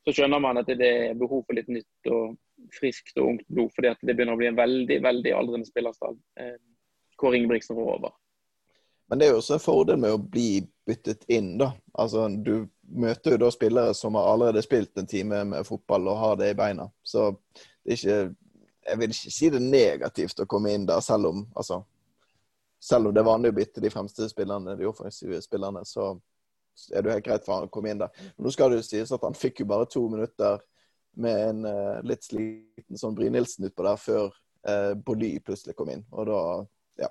så, 0.05 0.13
skjønner 0.13 0.43
man 0.43 0.61
at 0.61 0.69
det 0.69 0.91
er 0.91 1.17
behov 1.19 1.45
for 1.47 1.57
litt 1.57 1.71
nytt 1.73 2.13
og 2.13 2.37
friskt 2.75 3.17
og 3.19 3.35
ungt 3.35 3.49
blod. 3.49 3.73
fordi 3.75 3.95
det 4.03 4.15
begynner 4.15 4.37
å 4.37 4.41
bli 4.41 4.51
en 4.51 4.61
veldig 4.61 5.01
veldig 5.03 5.33
aldrende 5.39 5.71
spillerstall. 5.71 6.19
Eh, 6.41 6.57
Kåre 7.17 7.39
Ingebrigtsen 7.39 7.77
rår 7.77 7.97
over. 7.99 8.15
Men 9.09 9.21
det 9.21 9.27
er 9.27 9.35
jo 9.35 9.41
også 9.43 9.59
en 9.59 9.63
fordel 9.63 9.99
med 10.01 10.15
å 10.15 10.19
bli 10.21 10.65
byttet 10.89 11.27
inn, 11.29 11.55
da. 11.61 11.75
Altså, 11.93 12.27
du 12.29 12.67
møter 12.89 13.35
jo 13.35 13.43
da 13.45 13.51
spillere 13.53 13.95
som 13.97 14.17
har 14.19 14.31
allerede 14.33 14.63
spilt 14.65 14.97
en 14.99 15.09
time 15.09 15.43
med 15.49 15.67
fotball 15.69 16.09
og 16.09 16.21
har 16.21 16.39
det 16.41 16.51
i 16.53 16.57
beina. 16.59 16.89
Så 17.03 17.31
det 17.85 17.93
er 17.93 18.01
ikke 18.01 18.23
Jeg 18.85 18.99
vil 19.01 19.13
ikke 19.15 19.31
si 19.33 19.49
det 19.49 19.61
negativt 19.65 20.41
å 20.43 20.45
komme 20.45 20.75
inn 20.77 20.83
der, 20.85 21.01
selv 21.01 21.31
om 21.31 21.39
altså, 21.57 21.79
selv 22.85 23.09
om 23.09 23.15
det 23.15 23.23
er 23.23 23.29
vanlig 23.31 23.53
å 23.53 23.57
bytte 23.57 23.81
de 23.81 23.91
fremste 23.93 24.29
spillerne, 24.29 24.77
de 24.77 24.89
offensive 24.89 25.41
spillerne, 25.43 25.85
så 25.89 26.13
er 26.93 27.01
det 27.01 27.09
jo 27.09 27.15
helt 27.15 27.27
greit 27.27 27.47
for 27.47 27.57
han 27.57 27.69
å 27.69 27.73
komme 27.73 27.93
inn 27.93 28.03
der. 28.03 28.13
Men 28.35 28.47
nå 28.47 28.53
skal 28.53 28.73
det 28.73 28.83
jo 28.83 28.87
sies 28.91 29.13
at 29.15 29.25
han 29.25 29.37
fikk 29.39 29.63
jo 29.63 29.71
bare 29.71 29.89
to 29.89 30.03
minutter 30.13 30.61
med 31.25 31.41
en 31.49 31.65
uh, 31.69 32.03
litt 32.05 32.27
sliten 32.27 32.99
sånn 32.99 33.17
Bry-Nilsen 33.17 33.69
utpå 33.71 33.87
der 33.87 34.01
før 34.03 34.29
uh, 34.69 34.93
Bolly 35.07 35.37
plutselig 35.47 35.77
kom 35.79 35.93
inn. 35.95 36.05
Og 36.13 36.29
da, 36.29 36.41
ja 37.07 37.11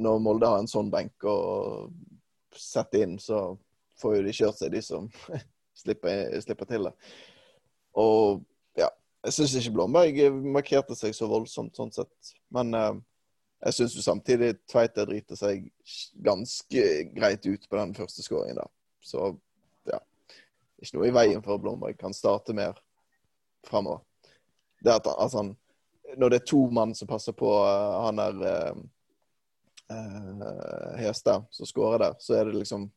Når 0.00 0.22
Molde 0.24 0.50
har 0.50 0.60
en 0.60 0.70
sånn 0.70 0.90
benk 0.92 1.24
å 1.24 1.36
sette 2.56 3.04
inn, 3.04 3.16
så 3.22 3.54
får 4.00 4.18
jo 4.18 4.24
de 4.26 4.34
kjørt 4.34 4.60
seg, 4.60 4.74
de 4.74 4.82
som 4.84 5.08
slipper, 5.84 6.34
slipper, 6.42 6.68
til 6.68 6.90
det. 6.90 6.96
Og 8.00 8.42
ja, 8.78 8.90
jeg 9.24 9.38
syns 9.38 9.54
ikke 9.60 9.78
Blomberg 9.78 10.42
markerte 10.42 10.98
seg 10.98 11.14
så 11.16 11.30
voldsomt 11.30 11.78
sånn 11.78 11.94
sett. 11.94 12.34
Men 12.52 12.74
uh, 12.74 12.98
jeg 13.60 13.76
syns 13.76 13.94
jo 13.96 14.02
samtidig 14.02 14.54
Tveita 14.70 15.04
driter 15.04 15.36
seg 15.36 15.66
ganske 16.24 16.84
greit 17.12 17.46
ut 17.46 17.66
på 17.68 17.76
den 17.76 17.92
første 17.96 18.24
skåringen 18.24 18.56
der. 18.56 18.70
Så 19.04 19.34
ja. 19.90 19.98
Ikke 20.80 20.96
noe 20.96 21.10
i 21.10 21.14
veien 21.14 21.42
for 21.44 21.60
Blomberg 21.60 21.98
kan 22.00 22.16
starte 22.16 22.56
mer. 22.56 22.78
framover. 23.68 24.00
Det 24.80 24.92
at 24.94 25.06
altså, 25.18 25.54
Når 26.16 26.28
det 26.28 26.40
er 26.40 26.46
to 26.46 26.70
mann 26.70 26.94
som 26.94 27.08
passer 27.08 27.32
på 27.32 27.46
uh, 27.46 28.04
han 28.06 28.16
der 28.16 28.74
eh, 29.90 30.98
Hestad 30.98 31.44
som 31.50 31.66
skårer 31.66 31.98
der, 31.98 32.14
så 32.18 32.34
er 32.34 32.44
det 32.44 32.54
liksom 32.54 32.90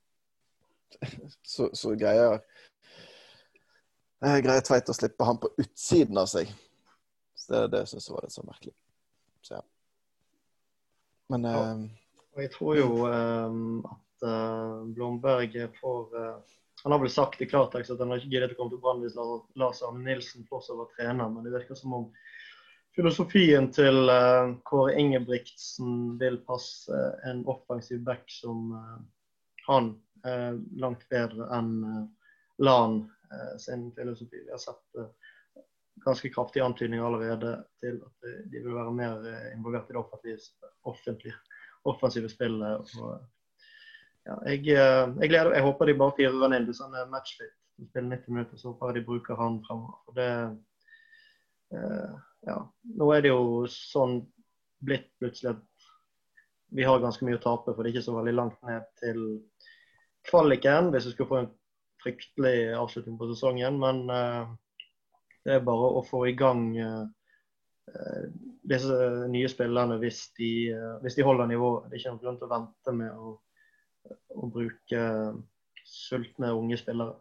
Så, 1.43 1.69
så 1.73 1.89
greier 1.89 2.39
greier 4.21 4.61
Tveit 4.63 4.89
å 4.89 4.95
slippe 4.95 5.27
han 5.27 5.37
på 5.37 5.51
utsiden 5.57 6.17
av 6.17 6.25
seg. 6.31 6.47
Så 7.35 7.53
Det, 7.53 7.67
det 7.75 7.85
syns 7.89 8.07
jeg 8.07 8.15
var 8.15 8.23
litt 8.23 8.33
så 8.33 8.43
merkelig. 8.47 8.73
Så 9.41 9.57
ja. 9.57 9.61
Men 11.31 11.47
ja. 11.47 11.61
Og 12.33 12.41
jeg 12.41 12.51
tror 12.55 12.77
jo 12.79 12.89
um, 13.05 13.83
at 13.85 14.25
uh, 14.25 14.83
Blomberg 14.95 15.55
får 15.77 16.15
uh, 16.17 16.59
Han 16.83 16.95
har 16.95 17.01
vel 17.03 17.11
sagt 17.13 17.41
i 17.41 17.47
klartekst 17.47 17.93
at 17.93 18.01
han 18.01 18.11
har 18.11 18.21
ikke 18.21 18.33
giddet 18.33 18.55
å 18.55 18.59
komme 18.59 18.73
til 18.73 18.81
Brann 18.83 19.03
hvis 19.03 19.17
Lars 19.59 19.83
Arne 19.85 20.01
Nilsen 20.03 20.47
fortsatt 20.49 20.79
var 20.79 20.89
trener, 20.97 21.29
men 21.31 21.45
det 21.45 21.53
virker 21.53 21.77
som 21.79 21.93
om 21.95 22.07
filosofien 22.97 23.69
til 23.73 24.09
uh, 24.11 24.51
Kåre 24.67 24.97
Ingebrigtsen 24.99 26.17
vil 26.19 26.41
passe 26.47 26.97
en 27.29 27.45
offensiv 27.49 28.03
back 28.03 28.25
som 28.31 28.73
han 29.67 29.93
langt 30.79 31.01
bedre 31.11 31.49
enn 31.51 31.71
Lan 32.63 33.01
sin 33.59 33.89
filosofi. 33.95 34.39
Vi 34.45 34.51
har 34.53 34.61
sett 34.61 35.01
ganske 36.03 36.29
kraftige 36.33 36.65
antydninger 36.65 37.05
allerede 37.05 37.55
til 37.79 37.99
at 38.01 38.29
de 38.51 38.61
vil 38.63 38.75
være 38.75 38.93
mer 38.97 39.27
involvert 39.53 39.91
i 39.91 39.93
det 39.93 40.01
offentlige, 40.01 40.39
offentlige 40.89 41.35
offensive 41.85 42.29
spillet. 42.31 42.93
Og, 42.99 43.17
ja, 44.27 44.37
jeg, 44.47 44.59
eh, 44.59 45.09
jeg, 45.19 45.29
gleder, 45.29 45.53
jeg, 45.53 45.65
håper 45.65 45.89
de 45.89 45.97
bare 45.99 46.15
firer 46.17 46.39
han 46.45 46.55
inn 46.57 46.67
hvis 46.69 46.81
han 46.83 46.95
er 46.97 47.11
matchfit. 47.11 47.55
Spiller 47.73 48.19
90 48.19 48.35
minutter, 48.35 48.59
så 48.59 48.71
håper 48.71 48.91
jeg 48.91 49.01
de 49.01 49.07
bruker 49.07 49.39
han 49.39 49.59
fremover. 49.65 50.15
Det, 50.17 50.29
eh, 51.73 52.13
ja, 52.47 52.59
nå 53.01 53.09
er 53.15 53.25
det 53.25 53.33
jo 53.33 53.65
sånn 53.71 54.21
blitt 54.83 55.09
plutselig 55.19 55.55
at 55.55 55.89
vi 56.73 56.85
har 56.85 57.01
ganske 57.01 57.25
mye 57.25 57.37
å 57.37 57.43
tape, 57.43 57.73
for 57.73 57.81
det 57.81 57.91
er 57.91 57.95
ikke 57.95 58.07
så 58.07 58.15
veldig 58.15 58.33
langt 58.35 58.63
ned 58.65 58.85
til 59.01 59.19
kvaliken 60.29 60.89
hvis 60.93 61.07
vi 61.09 61.13
skulle 61.13 61.29
få 61.29 61.41
en 61.41 61.51
fryktelig 62.01 62.73
avslutning 62.77 63.17
på 63.19 63.27
sesongen. 63.29 63.77
Men 63.81 64.01
uh, 64.09 64.53
det 65.43 65.57
er 65.57 65.65
bare 65.67 65.91
å 65.99 66.01
få 66.07 66.23
i 66.29 66.35
gang 66.39 66.65
uh, 66.79 67.03
Eh, 67.87 68.27
disse 68.63 68.95
nye 69.27 69.49
spillerne 69.51 69.97
hvis 69.99 70.29
de, 70.39 70.51
eh, 70.71 70.93
hvis 71.03 71.17
de 71.17 71.25
holder 71.27 71.49
nivået. 71.51 71.89
Det 71.89 71.97
er 71.97 72.01
ikke 72.01 72.13
noen 72.13 72.21
grunn 72.21 72.39
til 72.39 72.47
å 72.47 72.53
vente 72.53 72.95
med 72.95 73.11
å, 73.11 73.33
å 74.39 74.49
bruke 74.55 75.03
sultne 75.83 76.53
unge 76.55 76.79
spillere. 76.79 77.19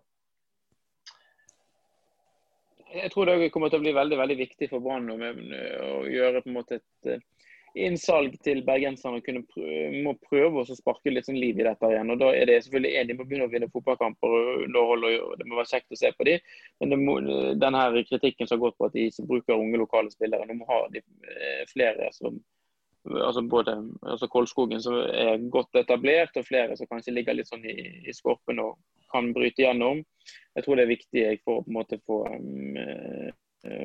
Jeg 2.92 3.10
tror 3.14 3.26
det 3.26 3.50
kommer 3.50 3.72
til 3.72 3.80
å 3.80 3.84
bli 3.86 3.94
veldig 3.96 4.18
veldig 4.20 4.36
viktig 4.36 4.68
for 4.68 4.84
Brann 4.84 5.08
å 5.10 5.16
gjøre 6.12 6.42
på 6.44 6.50
en 6.50 6.58
måte 6.58 6.78
et 6.78 7.10
eh, 7.10 7.24
innsalg 7.78 8.34
til 8.44 8.60
bergenserne 8.66 9.22
kunne 9.24 9.42
prøve, 9.48 9.90
må 10.04 10.12
prøve 10.26 10.62
å 10.62 10.76
sparke 10.76 11.12
litt 11.12 11.28
sånn 11.28 11.40
liv 11.40 11.60
i 11.60 11.66
dette 11.66 11.88
igjen. 11.88 12.12
og 12.12 12.20
Da 12.20 12.30
er 12.36 12.48
det 12.48 12.58
selvfølgelig 12.64 12.94
en, 12.98 13.08
de 13.08 13.16
må 13.18 13.26
begynne 13.26 13.48
å 13.48 13.52
vinne 13.52 13.70
fotballkamper. 13.72 14.34
og 14.68 15.36
Det 15.38 15.46
må 15.48 15.58
være 15.58 15.70
kjekt 15.70 15.94
å 15.94 16.00
se 16.00 16.12
på 16.16 16.26
dem. 16.28 16.40
Men 16.80 17.04
må, 17.06 17.18
denne 17.60 17.84
kritikken 18.08 18.48
som 18.48 18.58
har 18.58 18.66
gått 18.66 18.78
på 18.78 18.88
at 18.88 18.96
de 18.96 19.06
ikke 19.08 19.28
bruker 19.30 19.56
unge 19.56 19.80
lokale 19.80 20.12
spillere, 20.12 20.48
nå 20.48 20.58
må 20.58 20.68
ha 20.68 20.82
de, 20.92 21.04
eh, 21.28 21.62
flere 21.72 22.10
som 22.16 22.40
altså 23.02 23.42
både 23.50 23.72
altså 24.06 24.28
Kolskogen 24.30 24.82
som 24.82 24.94
er 24.94 25.40
godt 25.50 25.74
etablert, 25.80 26.36
og 26.38 26.46
flere 26.46 26.76
som 26.78 26.86
kanskje 26.86 27.16
ligger 27.16 27.34
litt 27.34 27.48
sånn 27.50 27.64
i, 27.66 27.74
i 28.06 28.14
skorpen 28.14 28.60
og 28.62 28.76
kan 29.10 29.32
bryte 29.34 29.64
gjennom. 29.64 30.04
Jeg 30.54 30.64
tror 30.64 30.78
det 30.78 30.84
er 30.84 30.92
viktig 30.92 31.24
for 31.42 31.58
å 31.58 31.64
på 31.64 31.72
en 31.72 31.78
måte 31.80 31.98
få 32.06 32.20
um, 32.30 32.76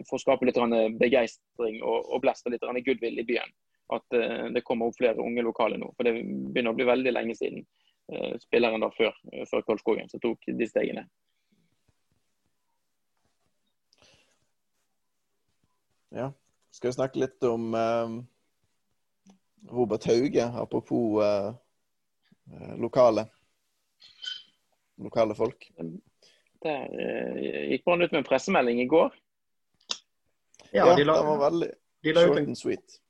for 0.06 0.18
å 0.18 0.22
skape 0.22 0.46
litt 0.46 0.60
begeistring 1.02 1.82
og, 1.82 2.12
og 2.14 2.22
bleste 2.22 2.50
litt 2.54 2.66
goodwill 2.86 3.20
i 3.22 3.26
byen 3.26 3.52
at 3.94 4.18
eh, 4.18 4.48
det 4.56 4.64
kommer 4.68 4.90
opp 4.90 4.98
flere 4.98 5.24
unge 5.24 5.44
lokale 5.46 5.80
nå. 5.80 5.92
For 5.96 6.08
det 6.08 6.16
begynner 6.18 6.74
å 6.74 6.78
bli 6.78 6.88
veldig 6.88 7.14
lenge 7.14 7.36
siden 7.40 7.64
eh, 8.12 8.34
spilleren 8.42 8.84
da 8.84 8.92
før, 8.96 9.16
eh, 9.32 9.46
før 9.50 9.64
Kolskogen 9.68 10.12
som 10.12 10.24
tok 10.24 10.50
de 10.60 10.68
stegene. 10.68 11.06
Ja. 16.16 16.32
Skal 16.72 16.92
vi 16.92 16.98
snakke 16.98 17.24
litt 17.24 17.44
om 17.48 17.72
eh, 17.76 18.18
Robert 19.72 20.06
Hauge, 20.10 20.52
apropos 20.62 21.24
eh, 21.24 22.76
lokale 22.80 23.28
lokale 24.98 25.36
folk? 25.36 25.72
Der 26.64 26.86
eh, 27.00 27.72
gikk 27.72 27.86
Brann 27.86 28.02
ut 28.02 28.12
med 28.12 28.24
en 28.24 28.28
pressemelding 28.28 28.82
i 28.82 28.90
går. 28.90 29.14
Ja, 30.72 30.88
ja 30.88 30.96
de 30.98 31.06
la, 31.06 31.18
var 31.24 31.44
veldig 31.48 31.70
de 32.04 32.14
la 32.14 32.26
ut 32.28 32.38
en 32.38 32.56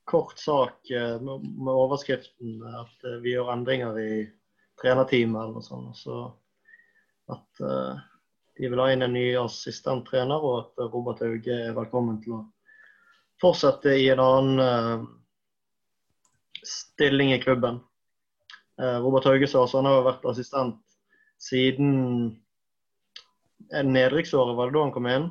kort 0.04 0.38
sak 0.38 0.90
eh, 0.90 1.20
med 1.20 1.72
overskriften 1.74 2.62
at 2.64 3.04
eh, 3.04 3.18
vi 3.22 3.34
gjør 3.34 3.52
endringer 3.52 3.98
i 4.00 4.12
trenerteamet 4.80 5.42
eller 5.42 5.58
noe 5.58 5.66
sånt. 5.66 5.98
Så 5.98 6.20
at 7.28 7.60
uh, 7.60 7.98
de 8.56 8.70
vil 8.70 8.80
ha 8.80 8.86
inn 8.92 9.04
en 9.04 9.12
ny 9.12 9.26
assistenttrener, 9.36 10.40
og 10.40 10.62
at 10.62 10.92
Robert 10.94 11.20
Hauge 11.20 11.58
er 11.66 11.76
velkommen 11.76 12.22
til 12.22 12.38
å 12.38 12.44
fortsette 13.42 13.92
i 13.98 14.06
en 14.14 14.22
annen 14.22 15.04
stilling 16.64 17.34
i 17.34 17.40
klubben. 17.42 17.82
Robert 18.78 19.28
Hauge 19.28 19.50
sa 19.50 19.66
han 19.74 19.90
har 19.90 20.06
vært 20.06 20.24
assistent 20.30 20.80
siden 21.42 21.92
nedrykksåret, 23.68 24.56
var 24.56 24.72
det 24.72 24.78
da 24.78 24.86
han 24.86 24.96
kom 24.96 25.10
inn? 25.12 25.30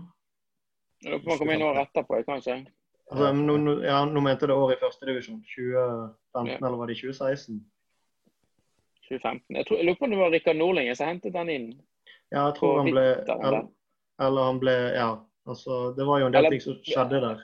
Han 1.07 1.39
kom 1.39 1.51
inn 1.55 1.65
året 1.65 1.87
etterpå, 1.87 2.21
kanskje. 2.29 2.61
Altså, 3.07 3.31
nå, 3.31 3.73
ja, 3.87 4.01
nå 4.05 4.21
mente 4.21 4.47
det 4.49 4.55
året 4.55 4.77
i 4.77 4.81
førstedivisjon. 4.81 5.39
2015, 5.55 6.49
ja. 6.51 6.57
eller 6.57 6.79
var 6.79 6.89
det 6.91 6.97
2016? 6.99 7.61
2015. 9.07 9.55
Jeg, 9.55 9.65
tror, 9.67 9.77
jeg 9.77 9.87
lurer 9.87 9.99
på 9.99 10.05
om 10.05 10.11
det 10.11 10.19
var 10.19 10.33
Rikard 10.33 10.59
Nordling 10.59 10.89
som 10.95 11.11
hentet 11.11 11.37
han 11.39 11.51
inn. 11.51 11.69
Ja, 12.33 12.49
jeg 12.49 12.57
tror 12.57 12.81
han 12.81 12.89
ble 12.91 13.05
eller, 13.23 13.61
eller, 14.19 14.49
han 14.51 14.59
ble 14.63 14.75
Ja. 14.97 15.13
Altså, 15.47 15.93
det 15.95 16.03
var 16.03 16.19
jo 16.19 16.27
en 16.27 16.33
del 16.35 16.43
eller, 16.43 16.51
ting 16.57 16.63
som 16.65 16.75
skjedde 16.83 17.21
der. 17.23 17.43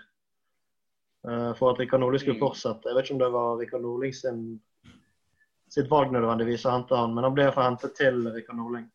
Uh, 1.23 1.53
for 1.55 1.71
at 1.71 1.79
Rikard 1.79 2.01
Nordling 2.03 2.19
skulle 2.19 2.35
mm. 2.35 2.43
fortsette. 2.43 2.89
Jeg 2.89 2.97
vet 2.97 3.07
ikke 3.07 3.15
om 3.15 3.21
det 3.21 3.29
var 3.31 3.59
Rikard 3.61 3.85
Nordling 3.85 4.15
sin, 4.17 4.41
sitt 5.71 5.87
valg 5.87 6.11
nødvendigvis 6.11 6.65
å 6.67 6.73
hente 6.75 6.99
han, 6.99 7.15
men 7.15 7.23
han 7.23 7.37
ble 7.37 7.45
iallfall 7.47 7.69
hentet 7.69 7.95
til 7.95 8.19
Rikard 8.27 8.59
Nordling 8.59 8.89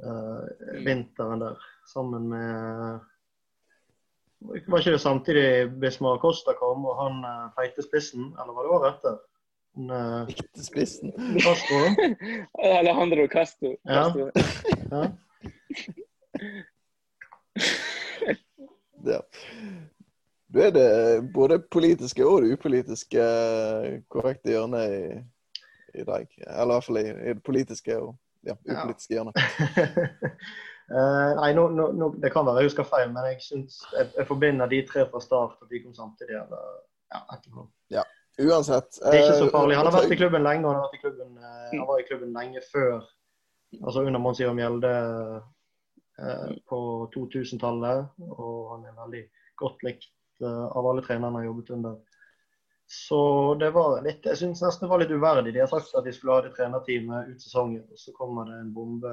uh, 0.00 0.80
vinteren 0.86 1.44
der. 1.44 1.68
Sammen 1.92 2.30
med 2.32 3.04
var 4.48 4.78
ikke 4.78 4.94
det 4.94 5.00
samtidig 5.00 5.70
Bismar 5.80 6.18
Costa 6.18 6.54
kom, 6.58 6.84
og 6.86 6.96
han 7.02 7.20
uh, 7.24 7.50
feite 7.58 7.84
spissen? 7.84 8.32
Eller 8.40 8.56
var 8.56 8.66
det 8.66 8.74
året 8.76 8.88
etter? 8.94 9.20
Uh, 9.78 10.22
feite 10.30 10.64
spissen? 10.64 11.12
Castro. 11.42 11.80
Alejandro 12.80 13.26
Castro. 13.32 13.74
Ja. 13.84 14.04
ja. 14.90 15.04
ja. 19.04 19.20
Du 20.52 20.60
er 20.60 20.70
det 20.70 20.88
både 21.34 21.62
politiske 21.72 22.26
og 22.26 22.42
det 22.42 22.52
upolitiske 22.52 23.22
korrekte 24.12 24.52
hjørnet 24.52 24.92
i, 24.92 25.06
i 26.02 26.04
dag. 26.04 26.26
Eller 26.46 26.74
i 26.74 26.76
hvert 26.76 26.90
fall 26.90 27.00
i, 27.00 27.08
i 27.08 27.32
det 27.32 27.42
politiske 27.46 27.96
og 27.96 28.12
ja, 28.44 28.58
upolitiske 28.68 29.14
ja. 29.14 29.22
hjørnet. 29.22 29.34
Uh, 30.92 31.32
nei, 31.38 31.52
no, 31.56 31.68
no, 31.72 31.86
no, 31.96 32.08
Det 32.20 32.28
kan 32.34 32.44
være 32.44 32.60
jeg 32.60 32.68
husker 32.68 32.84
feil, 32.84 33.06
men 33.14 33.24
jeg, 33.30 33.38
synes, 33.40 33.78
jeg, 33.94 34.10
jeg 34.16 34.26
forbinder 34.28 34.68
de 34.68 34.82
tre 34.88 35.06
fra 35.08 35.22
start 35.24 35.62
og 35.64 35.70
de 35.70 35.80
kom 35.80 35.94
samtidig. 35.96 36.36
eller 36.36 36.66
ja, 37.14 37.20
etterpå. 37.32 37.64
Ja, 37.92 38.04
uansett. 38.40 38.98
Det 38.98 39.14
er 39.16 39.24
ikke 39.24 39.40
så 39.46 39.50
farlig. 39.54 39.78
Han 39.80 39.88
har 39.88 39.96
vært 39.96 40.12
i 40.12 40.20
klubben 40.20 40.44
lenge, 40.44 40.66
og 40.66 40.74
han, 40.74 40.82
har 40.82 40.90
vært 40.90 40.98
i 40.98 41.02
klubben, 41.06 41.34
uh, 41.40 41.72
han 41.72 41.88
var 41.88 42.02
i 42.02 42.06
klubben 42.10 42.36
lenge 42.36 42.64
før. 42.68 43.02
Altså 43.80 44.04
under 44.04 44.20
Mons 44.20 44.40
Ivar 44.40 44.56
Mjelde 44.56 44.92
uh, 46.20 46.48
på 46.68 46.80
2000-tallet. 47.16 48.10
Og 48.28 48.56
han 48.74 48.84
er 48.88 48.98
veldig 49.00 49.22
godt 49.62 49.86
likt 49.88 50.10
av 50.42 50.86
alle 50.90 51.04
trenerne 51.06 51.28
han 51.28 51.36
har 51.38 51.44
jobbet 51.46 51.68
under. 51.76 51.98
Så 52.92 53.54
det 53.60 53.70
var 53.72 54.02
litt 54.04 54.26
Jeg 54.26 54.36
syns 54.40 54.60
nesten 54.60 54.84
det 54.84 54.90
var 54.90 55.00
litt 55.00 55.14
uverdig. 55.14 55.54
De 55.54 55.62
har 55.62 55.70
sagt 55.70 55.94
at 55.96 56.04
de 56.04 56.12
skulle 56.12 56.34
ha 56.36 56.44
det 56.44 56.52
trenerteamet 56.56 57.30
ut 57.30 57.44
sesongen, 57.44 57.84
og 57.88 58.00
så 58.00 58.12
kommer 58.16 58.50
det 58.50 58.58
en 58.58 58.74
bombe 58.74 59.12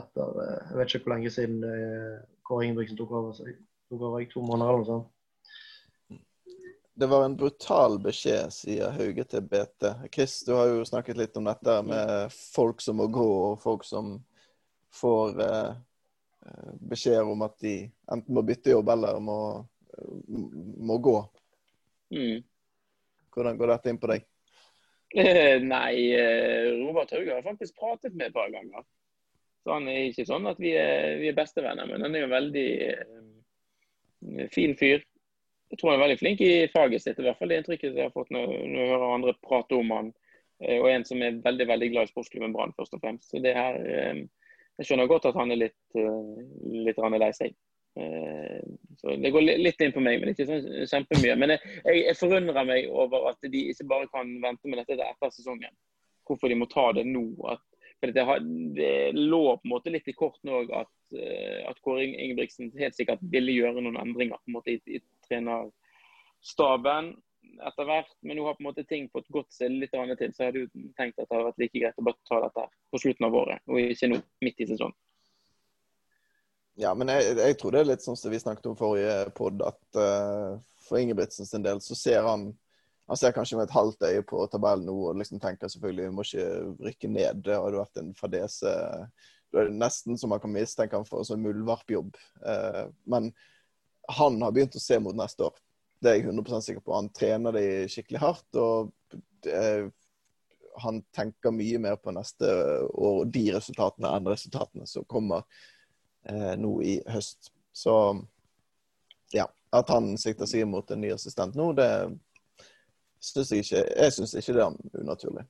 etter 0.00 0.40
eh, 0.44 0.70
Jeg 0.70 0.78
vet 0.78 0.94
ikke 0.94 1.06
hvor 1.06 1.14
lenge 1.16 1.34
siden 1.34 1.64
Kåre 2.44 2.66
Ingebrigtsen 2.66 2.98
tok 2.98 3.12
over. 3.12 3.34
Så 3.36 3.48
tok 3.90 4.00
over 4.00 4.22
i 4.22 4.30
to 4.30 4.42
måneder 4.44 4.70
eller 4.70 4.84
noe 4.84 4.90
sånt. 4.92 5.10
Det 6.96 7.06
var 7.06 7.24
en 7.24 7.36
brutal 7.36 7.96
beskjed, 7.98 8.52
sier 8.54 8.92
Hauge 8.94 9.24
til 9.26 9.42
BT. 9.42 9.88
Chris, 10.14 10.36
du 10.46 10.52
har 10.54 10.68
jo 10.70 10.84
snakket 10.86 11.18
litt 11.18 11.36
om 11.40 11.48
dette 11.48 11.74
med 11.82 12.36
folk 12.54 12.84
som 12.84 13.00
må 13.00 13.08
gå, 13.10 13.24
og 13.48 13.62
folk 13.62 13.82
som 13.88 14.12
får 14.94 15.42
eh, 15.42 15.72
eh 16.46 16.76
beskjed 16.92 17.32
om 17.32 17.42
at 17.42 17.56
de 17.64 17.74
enten 18.14 18.36
må 18.36 18.44
bytte 18.46 18.70
jobb 18.70 18.92
eller 18.94 19.18
må, 19.18 19.38
må 20.86 21.00
gå. 21.02 21.16
Mm. 22.14 22.44
Hvordan 23.34 23.58
går 23.58 23.74
dette 23.74 23.90
inn 23.90 23.98
på 23.98 24.12
deg? 24.12 24.30
Nei, 25.74 25.94
Robert 26.78 27.10
Hauge 27.16 27.34
har 27.34 27.42
faktisk 27.42 27.74
pratet 27.80 28.14
med 28.14 28.28
et 28.30 28.38
par 28.38 28.54
ganger. 28.54 28.86
Så 29.64 29.72
han 29.72 29.88
er 29.88 30.10
ikke 30.10 30.26
sånn 30.28 30.44
at 30.50 30.58
vi 30.60 30.74
er, 30.76 31.14
vi 31.22 31.30
er 31.30 31.36
bestevenner, 31.36 31.88
men 31.88 32.04
han 32.04 32.14
er 32.14 32.24
jo 32.24 32.28
en 32.28 32.36
veldig, 32.36 32.68
fin 34.52 34.74
fyr. 34.76 35.00
Jeg 35.72 35.80
tror 35.80 35.90
han 35.90 35.98
er 35.98 36.04
veldig 36.04 36.20
flink 36.20 36.42
i 36.44 36.52
faget 36.72 37.02
sitt, 37.02 37.18
i 37.18 37.24
hvert 37.24 37.40
fall 37.40 37.50
det 37.50 37.62
inntrykket 37.62 37.96
jeg 37.96 38.10
har 38.10 38.12
fått 38.12 38.32
når, 38.34 38.52
når 38.52 38.78
jeg 38.82 38.92
hører 38.92 39.14
andre 39.16 39.34
prate 39.40 39.78
om 39.78 39.94
han. 39.96 40.12
Eh, 40.62 40.76
og 40.76 40.90
en 40.90 41.06
som 41.08 41.22
er 41.24 41.40
veldig 41.44 41.66
veldig 41.72 41.90
glad 41.94 42.08
i 42.08 42.12
sportsklubben 42.12 42.52
Brann, 42.54 42.74
først 42.76 42.94
og 42.94 43.00
fremst. 43.02 43.30
Så 43.30 43.40
det 43.42 43.56
her, 43.56 43.80
eh, 43.80 44.24
Jeg 44.74 44.88
skjønner 44.88 45.06
godt 45.06 45.28
at 45.28 45.36
han 45.38 45.52
er 45.54 45.58
litt, 45.60 45.76
litt 45.94 46.96
lei 46.98 47.28
seg. 47.30 47.52
Så 48.98 49.12
Det 49.22 49.30
går 49.30 49.44
litt 49.46 49.80
inn 49.86 49.92
på 49.94 50.02
meg, 50.02 50.18
men 50.18 50.32
ikke 50.32 50.48
sånn 50.48 50.64
kjempemye. 50.90 51.36
Men 51.38 51.52
jeg, 51.54 51.60
jeg, 51.84 52.16
forundrer 52.18 52.66
meg 52.66 52.88
over 52.90 53.28
at 53.30 53.38
de 53.38 53.60
ikke 53.70 53.86
bare 53.86 54.08
kan 54.10 54.32
vente 54.42 54.66
med 54.66 54.82
dette 54.82 54.98
etter 54.98 55.30
sesongen. 55.30 55.70
Hvorfor 56.26 56.50
de 56.50 56.58
må 56.58 56.66
ta 56.66 56.88
det 56.90 57.06
nå. 57.06 57.22
At, 57.52 57.62
for 58.04 58.12
det, 58.12 58.24
har, 58.28 58.40
det, 58.76 58.94
lå 59.16 59.42
på 59.56 59.64
en 59.64 59.72
måte 59.72 59.92
litt 59.92 60.08
i 60.10 60.16
kortene 60.16 60.58
òg 60.60 60.72
at, 60.76 60.90
at 61.70 61.78
Kåre 61.84 62.04
Ingebrigtsen 62.04 62.72
helt 62.78 62.96
sikkert 62.96 63.22
ville 63.32 63.54
gjøre 63.54 63.80
noen 63.80 63.96
endringer 64.02 64.36
på 64.42 64.52
en 64.52 64.58
måte 64.58 64.74
i, 64.74 64.80
i 64.84 65.00
trenerstaben 65.28 67.14
etter 67.64 67.88
hvert. 67.88 68.12
Men 68.20 68.38
nå 68.38 68.44
har 68.46 68.58
på 68.58 68.64
en 68.64 68.68
måte 68.68 68.84
ting 68.88 69.08
fått 69.12 69.30
gått 69.32 69.52
seg 69.54 69.72
litt 69.72 69.94
til. 69.94 70.34
Så 70.34 70.48
hadde 70.48 70.64
jo 70.64 70.68
tenkt 70.98 71.18
at 71.18 71.28
det 71.28 71.32
hadde 71.32 71.48
vært 71.48 71.64
like 71.64 71.80
greit 71.80 72.00
å 72.00 72.06
bare 72.06 72.28
ta 72.28 72.40
dette 72.44 72.66
på 72.92 73.00
slutten 73.00 73.28
av 73.28 73.38
året, 73.40 73.64
og 73.68 73.80
ikke 73.80 74.10
nå, 74.12 74.20
midt 74.44 74.62
i 74.62 74.68
sesongen. 74.70 74.98
Ja, 76.80 76.90
men 76.98 77.10
jeg, 77.12 77.36
jeg, 77.38 77.56
tror 77.60 77.70
det 77.70 77.84
er 77.84 77.90
litt 77.92 78.02
sånn 78.02 78.18
som 78.18 78.32
vi 78.34 78.40
snakket 78.42 78.66
om 78.66 78.78
forrige 78.78 79.30
pod, 79.38 79.62
at 79.62 79.98
uh, 79.98 80.56
for 80.82 80.98
Ingebrigtsen 80.98 81.46
sin 81.46 81.62
del 81.62 81.78
så 81.84 81.94
ser 81.94 82.26
han 82.26 82.48
han 83.06 83.20
ser 83.20 83.34
kanskje 83.36 83.58
med 83.58 83.68
et 83.68 83.74
halvt 83.76 84.06
øye 84.08 84.22
på 84.24 84.44
tabellen 84.52 84.86
nå 84.88 84.94
og 85.10 85.18
liksom 85.20 85.40
tenker 85.42 85.68
selvfølgelig 85.68 86.06
vi 86.06 86.14
må 86.16 86.24
ikke 86.24 86.46
rykke 86.86 87.10
ned. 87.12 87.42
Det 87.44 87.58
hadde 87.58 87.80
vært 87.82 88.00
en 88.00 88.14
fadese. 88.16 88.72
Det 89.52 89.60
er 89.60 89.74
nesten 89.76 90.16
som 90.20 90.32
man 90.32 90.40
kan 90.40 90.54
mistenke 90.54 90.96
han 90.96 91.04
for 91.08 91.20
en 91.20 91.28
sånn 91.28 91.44
muldvarpjobb. 91.44 92.16
Uh, 92.40 92.86
men 93.04 93.28
han 94.08 94.40
har 94.40 94.56
begynt 94.56 94.78
å 94.78 94.82
se 94.82 94.96
mot 95.04 95.16
neste 95.16 95.50
år. 95.50 95.60
Det 96.00 96.10
er 96.10 96.18
jeg 96.18 96.30
100 96.32 96.64
sikker 96.64 96.84
på. 96.84 96.96
Han 96.96 97.12
trener 97.16 97.56
de 97.56 97.66
skikkelig 97.92 98.24
hardt. 98.24 98.48
og 98.56 98.94
det, 99.44 99.92
han 100.80 101.02
tenker 101.14 101.54
mye 101.54 101.78
mer 101.78 101.96
på 102.00 102.12
neste 102.14 102.48
år 102.88 103.20
og 103.20 103.32
de 103.32 103.44
resultatene 103.54 104.10
enn 104.16 104.26
resultatene 104.26 104.88
som 104.90 105.06
kommer 105.06 105.44
eh, 106.26 106.54
nå 106.58 106.72
i 106.82 106.96
høst. 107.08 107.52
Så 107.74 107.94
ja, 109.34 109.46
at 109.74 109.90
han 109.92 110.16
sikter 110.18 110.50
seg 110.50 110.66
mot 110.66 110.90
en 110.90 111.04
ny 111.04 111.12
assistent 111.14 111.54
nå, 111.58 111.72
det 111.78 111.88
syns 113.24 113.52
jeg 113.52 113.64
ikke 113.64 113.82
Jeg 113.96 114.12
syns 114.16 114.34
ikke 114.40 114.56
det 114.56 114.64
er 114.64 115.00
unaturlig. 115.02 115.46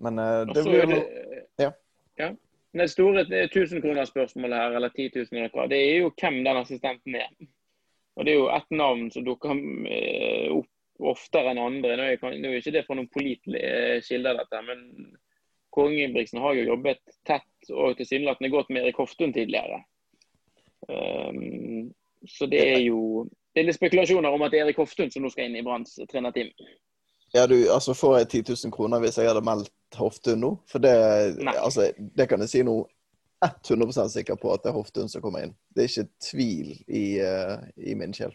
Men 0.00 0.18
eh, 0.18 0.42
det 0.54 0.64
blir 0.64 0.84
jo 0.84 1.00
Ja. 1.60 1.70
ja. 2.18 2.30
Det 2.72 2.86
store 2.90 3.24
1000-kronerspørsmålet 3.24 4.56
her, 4.56 4.76
eller 4.78 4.92
10 4.94 5.10
000, 5.32 5.70
det 5.70 5.78
er 5.78 5.96
jo 6.04 6.12
hvem 6.20 6.44
den 6.44 6.56
assistenten 6.56 7.14
er. 7.18 7.32
Og 8.16 8.24
Det 8.24 8.32
er 8.32 8.38
jo 8.38 8.50
ett 8.54 8.70
navn 8.70 9.10
som 9.10 9.24
dukker 9.24 9.56
eh, 9.90 10.52
opp 10.54 10.68
oftere 11.00 11.52
enn 11.52 11.60
andre. 11.62 11.96
Nå 11.96 12.06
er, 12.06 12.52
jo 12.52 12.60
ikke 12.60 12.74
det 12.74 12.84
fra 12.86 12.96
noen 12.98 13.10
pålitelige 13.12 13.70
eh, 13.96 14.02
kilder, 14.04 14.40
dette, 14.40 14.62
men 14.66 14.82
Kåre 15.70 15.94
Ingebrigtsen 15.94 16.42
har 16.42 16.56
jo 16.58 16.66
jobbet 16.72 17.00
tett 17.26 17.70
og 17.70 17.96
tilsynelatende 17.98 18.50
godt 18.52 18.72
med 18.74 18.84
Erik 18.84 18.98
Hoftun 18.98 19.32
tidligere. 19.32 19.84
Um, 20.90 21.92
så 22.26 22.48
det 22.50 22.62
er 22.72 22.80
jo 22.82 23.28
det 23.54 23.62
er 23.62 23.68
litt 23.68 23.78
spekulasjoner 23.78 24.34
om 24.34 24.42
at 24.42 24.52
det 24.52 24.60
er 24.60 24.66
Erik 24.66 24.80
Hoftun 24.80 25.12
som 25.12 25.24
nå 25.24 25.30
skal 25.30 25.48
inn 25.48 25.58
i 25.60 25.64
Branns 25.66 25.96
trenerteam. 26.10 26.50
Ja, 27.32 27.46
du, 27.46 27.70
altså 27.70 27.94
Får 27.94 28.18
jeg 28.18 28.28
10 28.28 28.44
000 28.66 28.72
kroner 28.74 29.02
hvis 29.02 29.18
jeg 29.18 29.28
hadde 29.30 29.44
meldt 29.46 29.98
Hoftun 29.98 30.42
nå? 30.42 30.54
For 30.70 30.82
det, 30.82 30.94
altså, 31.54 31.90
det 31.98 32.26
kan 32.30 32.42
jeg 32.42 32.50
si 32.50 32.62
nå 32.66 32.74
100% 33.46 34.08
sikker 34.12 34.36
på 34.36 34.52
at 34.52 34.64
det 34.64 34.72
er 34.72 34.76
Hoftun 34.76 35.08
som 35.08 35.22
kommer 35.22 35.46
inn. 35.46 35.54
Det 35.72 35.84
er 35.84 35.88
ikke 35.92 36.26
tvil 36.30 36.72
i, 36.86 37.04
uh, 37.22 37.62
i 37.76 37.94
min 37.96 38.12
sjel. 38.14 38.34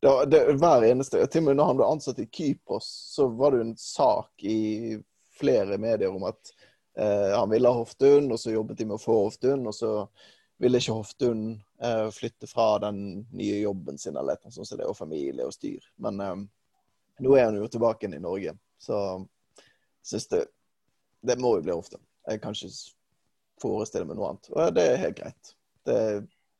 Det, 0.00 0.12
det, 0.30 0.40
hver 0.60 0.86
eneste, 0.86 1.24
Til 1.26 1.42
og 1.42 1.48
med 1.48 1.58
når 1.58 1.70
han 1.72 1.80
ble 1.80 1.90
ansatt 1.90 2.22
i 2.22 2.28
Kypros, 2.30 2.88
så 3.16 3.26
var 3.34 3.52
det 3.52 3.60
jo 3.60 3.66
en 3.66 3.76
sak 3.82 4.46
i 4.46 4.96
flere 5.38 5.78
medier 5.78 6.14
om 6.14 6.24
at 6.30 6.52
uh, 7.00 7.34
han 7.34 7.50
ville 7.50 7.68
ha 7.68 7.82
Hoftun, 7.82 8.30
og 8.32 8.40
så 8.40 8.54
jobbet 8.54 8.78
de 8.78 8.86
med 8.88 8.96
å 8.96 9.02
få 9.02 9.18
Hoftun, 9.24 9.66
og 9.66 9.74
så 9.74 9.92
ville 10.62 10.78
ikke 10.80 10.96
Hoftun 10.96 11.42
uh, 11.82 12.06
flytte 12.14 12.48
fra 12.50 12.76
den 12.86 13.26
nye 13.34 13.58
jobben 13.60 13.98
sin, 13.98 14.16
eller 14.16 14.38
noe 14.38 14.54
sånt, 14.54 14.70
så 14.70 14.78
det 14.78 14.86
er 14.86 14.92
jo 14.94 14.96
familie 15.02 15.46
og 15.46 15.54
styr. 15.58 15.82
Men 16.02 16.22
nå 17.18 17.34
er 17.36 17.48
han 17.48 17.58
jo 17.58 17.68
tilbake 17.70 18.04
igjen 18.04 18.18
i 18.18 18.22
Norge, 18.22 18.54
så 18.78 18.98
syns 20.06 20.28
det 20.28 20.46
Det 21.20 21.34
må 21.40 21.56
jo 21.56 21.62
bli 21.66 21.74
ofte. 21.74 21.98
Jeg 22.30 22.40
kan 22.40 22.54
ikke 22.54 22.70
forestille 23.58 24.06
meg 24.06 24.18
noe 24.18 24.28
annet. 24.30 24.50
Og 24.54 24.74
det 24.76 24.84
er 24.86 25.00
helt 25.02 25.16
greit. 25.18 25.54
Det, 25.82 25.96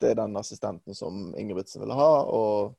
det 0.02 0.10
er 0.10 0.18
den 0.18 0.34
assistenten 0.40 0.96
som 0.98 1.28
Ingebrigtsen 1.38 1.84
vil 1.84 1.94
ha. 1.94 2.08
Og 2.26 2.74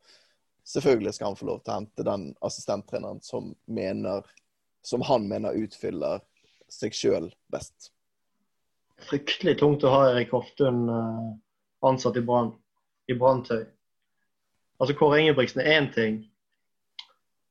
selvfølgelig 0.68 1.13
skal 1.15 1.32
han 1.32 1.39
få 1.39 1.48
lov 1.48 1.62
til 1.63 1.72
å 1.72 1.78
hente 1.78 2.06
den 2.08 2.26
assistenttreneren 2.46 3.22
som, 3.24 3.54
mener, 3.65 4.28
som 4.84 5.06
han 5.08 5.30
mener 5.32 5.56
utfyller 5.56 6.20
seg 6.70 6.98
sjøl 6.98 7.30
best. 7.54 7.94
Fryktelig 9.08 9.56
tungt 9.62 9.86
å 9.88 9.94
ha 9.94 10.02
Erik 10.12 10.34
Hoftun 10.36 10.84
uh, 10.92 11.30
ansatt 11.88 12.20
i 12.20 12.26
Brann, 12.26 12.52
i 13.08 13.15
Branntøy. 13.15 13.63
Altså 14.80 14.96
Kåre 15.00 15.22
Ingebrigtsen 15.24 15.63
er 15.63 15.80
én 15.80 15.89
ting. 15.96 16.20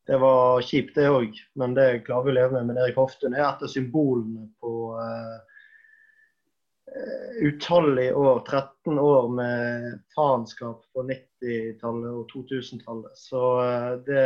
Det 0.09 0.17
var 0.19 0.63
kjipt, 0.65 0.95
det 0.97 1.11
òg, 1.13 1.35
men 1.61 1.75
det 1.77 2.05
klarer 2.07 2.25
vi 2.25 2.33
å 2.33 2.37
leve 2.39 2.53
med. 2.57 2.71
Men 2.71 2.79
Erik 2.81 2.97
Hoftun 2.97 3.35
er 3.37 3.45
et 3.45 3.65
av 3.67 3.69
symbolene 3.69 4.47
på 4.57 4.71
uh, 4.97 5.37
utallige 7.45 8.15
år, 8.17 8.41
13 8.47 9.03
år 9.03 9.29
med 9.37 9.99
faenskap 10.17 10.87
på 10.97 11.05
90-tallet 11.11 12.09
og 12.09 12.25
2000-tallet. 12.33 13.21
Så 13.21 13.43
uh, 13.61 14.01
det 14.09 14.25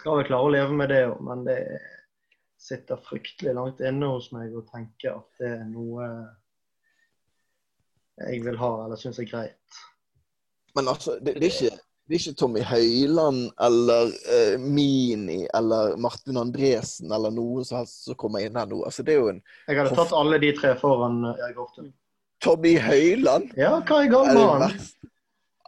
skal 0.00 0.18
vel 0.18 0.26
klare 0.26 0.50
å 0.50 0.54
leve 0.56 0.74
med 0.74 0.90
det 0.90 1.04
òg, 1.12 1.22
men 1.30 1.46
det 1.46 1.62
sitter 2.58 2.98
fryktelig 3.06 3.54
langt 3.54 3.78
inne 3.78 4.10
hos 4.10 4.32
meg 4.34 4.58
å 4.58 4.66
tenke 4.66 5.14
at 5.14 5.38
det 5.38 5.54
er 5.60 5.66
noe 5.70 6.08
jeg 8.18 8.42
vil 8.42 8.58
ha 8.58 8.72
eller 8.88 8.98
syns 8.98 9.22
er 9.22 9.30
greit. 9.30 9.78
Men 10.74 10.90
altså, 10.90 11.14
det, 11.22 11.38
det 11.38 11.46
er 11.46 11.54
ikke 11.54 11.67
det 12.08 12.16
er 12.16 12.22
ikke 12.22 12.38
Tommy 12.40 12.60
Høiland 12.64 13.40
eller 13.60 14.12
uh, 14.16 14.54
Mini 14.60 15.42
eller 15.54 15.92
Martin 16.00 16.40
Andresen 16.40 17.12
eller 17.12 17.34
noen 17.36 17.66
som 17.68 17.82
helst 17.82 18.06
som 18.08 18.16
kommer 18.16 18.46
inn 18.46 18.56
her 18.56 18.70
nå. 18.70 18.80
Altså, 18.88 19.04
det 19.04 19.12
er 19.12 19.20
jo 19.20 19.32
en 19.34 19.42
Jeg 19.68 19.76
hadde 19.76 19.98
tatt 19.98 20.14
alle 20.16 20.38
de 20.40 20.54
tre 20.56 20.72
foran 20.80 21.20
uh, 21.26 21.34
Erik 21.36 21.60
Hoftun. 21.60 21.92
Tommy 22.40 22.78
Høiland? 22.80 23.52
Ja, 23.60 23.74
hva 23.84 24.00
er 24.00 24.10
galt 24.14 24.32
med 24.32 24.48
han? 24.48 24.78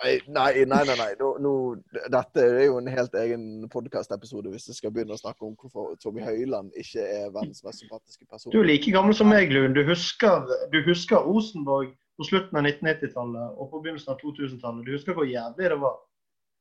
Nei, 0.00 0.64
nei, 0.64 0.64
nei. 0.64 0.96
nei. 0.96 1.10
Nå, 1.20 1.34
nå, 1.44 1.54
dette 1.92 2.40
er 2.40 2.62
jo 2.70 2.78
en 2.80 2.88
helt 2.88 3.16
egen 3.20 3.46
podkastepisode 3.68 4.48
hvis 4.48 4.70
jeg 4.70 4.78
skal 4.78 4.94
begynne 4.94 5.12
å 5.12 5.20
snakke 5.20 5.44
om 5.44 5.52
hvorfor 5.60 5.92
Tommy 6.00 6.24
Høiland 6.24 6.72
ikke 6.80 7.04
er 7.04 7.26
verdens 7.34 7.60
mest 7.66 7.84
sympatiske 7.84 8.24
person. 8.24 8.54
Du 8.54 8.62
er 8.62 8.70
like 8.70 8.94
gammel 8.94 9.12
som 9.18 9.28
meg, 9.28 9.52
Lund. 9.52 9.76
Du 9.76 9.84
husker, 9.84 10.48
du 10.72 10.80
husker 10.88 11.20
Rosenborg 11.26 11.92
på 12.16 12.30
slutten 12.30 12.56
av 12.56 12.64
1990-tallet 12.64 13.58
og 13.60 13.68
på 13.74 13.82
begynnelsen 13.82 14.14
av 14.14 14.22
2000-tallet. 14.24 14.86
Du 14.88 14.96
husker 14.96 15.18
hvor 15.18 15.28
jævlig 15.28 15.68
det 15.74 15.80
var? 15.84 16.00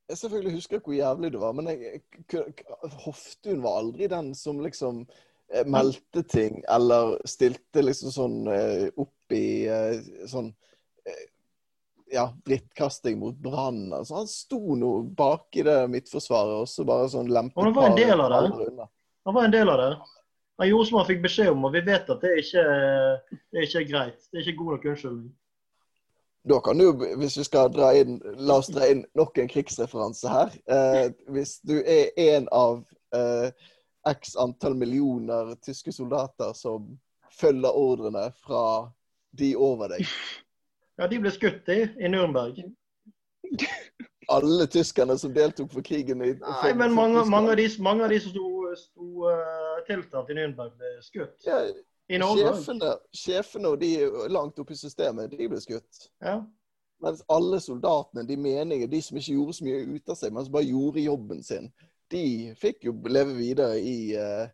Jeg 0.09 0.17
selvfølgelig 0.17 0.55
husker 0.57 0.77
jeg 0.77 0.85
hvor 0.85 0.95
jævlig 0.97 1.31
det 1.33 1.41
var, 1.41 1.55
men 1.57 1.69
jeg, 1.69 2.01
Hoftun 3.05 3.63
var 3.63 3.81
aldri 3.83 4.09
den 4.09 4.31
som 4.37 4.61
liksom 4.63 5.03
eh, 5.53 5.65
meldte 5.69 6.23
ting 6.25 6.63
eller 6.69 7.17
stilte 7.29 7.83
liksom 7.85 8.13
sånn 8.15 8.39
eh, 8.53 8.87
opp 8.97 9.35
i 9.35 9.49
eh, 9.69 9.99
sånn 10.29 10.53
ja, 12.09 12.23
drittkasting 12.45 13.19
mot 13.21 13.35
Brann. 13.37 13.91
Altså, 13.93 14.15
han 14.17 14.29
sto 14.29 14.73
nå 14.77 14.91
bak 15.17 15.53
i 15.61 15.65
det 15.65 15.77
midtforsvaret 15.93 16.63
og 16.63 16.69
så 16.69 16.85
bare 16.85 17.09
sånn 17.11 17.29
lempet 17.29 17.61
Han 17.61 17.75
var 17.75 17.91
en 17.91 17.99
del 17.99 18.23
av 18.23 18.33
det. 18.33 18.87
Han 19.29 19.35
var 19.35 19.45
en 19.45 19.53
del 19.53 19.69
av 19.69 19.77
det. 19.83 19.89
Han 20.59 20.67
gjorde 20.71 20.87
som 20.89 20.97
han 20.99 21.07
fikk 21.07 21.21
beskjed 21.23 21.51
om, 21.53 21.67
og 21.69 21.75
vi 21.77 21.83
vet 21.85 22.09
at 22.09 22.23
det 22.25 22.31
ikke, 22.41 22.63
det 23.29 23.61
er 23.61 23.67
ikke 23.67 23.85
greit. 23.91 24.25
Det 24.25 24.39
er 24.39 24.47
ikke 24.47 24.57
god 24.63 24.73
nok 24.73 24.87
unnskyldning. 24.91 25.29
Da 26.47 26.60
kan 26.63 26.78
du, 26.78 26.91
hvis 27.19 27.38
vi 27.38 27.43
skal 27.43 27.71
dra 27.73 27.91
inn 27.99 28.19
La 28.39 28.60
oss 28.62 28.69
dra 28.71 28.88
inn 28.88 29.04
nok 29.17 29.38
en 29.41 29.49
krigsreferanse 29.52 30.32
her. 30.32 30.56
Eh, 30.71 31.12
hvis 31.34 31.58
du 31.67 31.75
er 31.82 32.15
en 32.30 32.47
av 32.56 32.86
eh, 33.15 33.52
x 34.08 34.36
antall 34.39 34.78
millioner 34.80 35.56
tyske 35.65 35.91
soldater 35.91 36.54
som 36.56 36.88
følger 37.39 37.75
ordrene 37.75 38.30
fra 38.45 38.63
de 39.38 39.56
over 39.56 39.91
deg 39.93 40.08
Ja, 40.99 41.08
de 41.08 41.19
ble 41.21 41.32
skutt 41.32 41.67
i, 41.71 41.84
i 41.99 42.10
Nürnberg. 42.12 42.58
Alle 44.36 44.65
tyskerne 44.69 45.15
som 45.17 45.32
deltok 45.34 45.71
for 45.73 45.86
krigen 45.86 46.21
i 46.21 46.34
Nei, 46.38 46.73
men 46.78 46.93
mange, 46.93 47.23
mange, 47.30 47.54
av 47.54 47.58
de, 47.58 47.67
mange 47.82 48.06
av 48.06 48.12
de 48.13 48.19
som 48.21 48.34
sto, 48.34 48.49
sto 48.78 49.30
uh, 49.30 49.80
tiltalt 49.88 50.30
i 50.30 50.38
Nürnberg, 50.38 50.73
ble 50.78 50.91
skutt. 51.06 51.38
Ja, 51.47 51.62
Sjefene, 52.09 52.93
sjefene, 53.13 53.69
og 53.69 53.81
de 53.81 53.91
langt 54.33 54.57
oppe 54.59 54.73
i 54.73 54.79
systemet, 54.79 55.29
de 55.29 55.49
ble 55.51 55.59
skutt. 55.61 56.07
Ja. 56.25 56.39
Mens 57.03 57.21
alle 57.31 57.59
soldatene, 57.61 58.25
de 58.27 58.37
menige, 58.37 58.87
de 58.89 59.01
som 59.01 59.17
ikke 59.17 59.35
gjorde 59.35 59.53
så 59.55 59.67
mye 59.67 59.83
ut 59.85 60.09
av 60.09 60.17
seg, 60.17 60.33
men 60.33 60.45
som 60.45 60.55
bare 60.55 60.67
gjorde 60.67 61.05
jobben 61.05 61.43
sin, 61.45 61.69
de 62.11 62.23
fikk 62.59 62.89
jo 62.89 62.95
leve 63.07 63.35
videre 63.37 63.77
i 63.79 64.17
uh, 64.17 64.49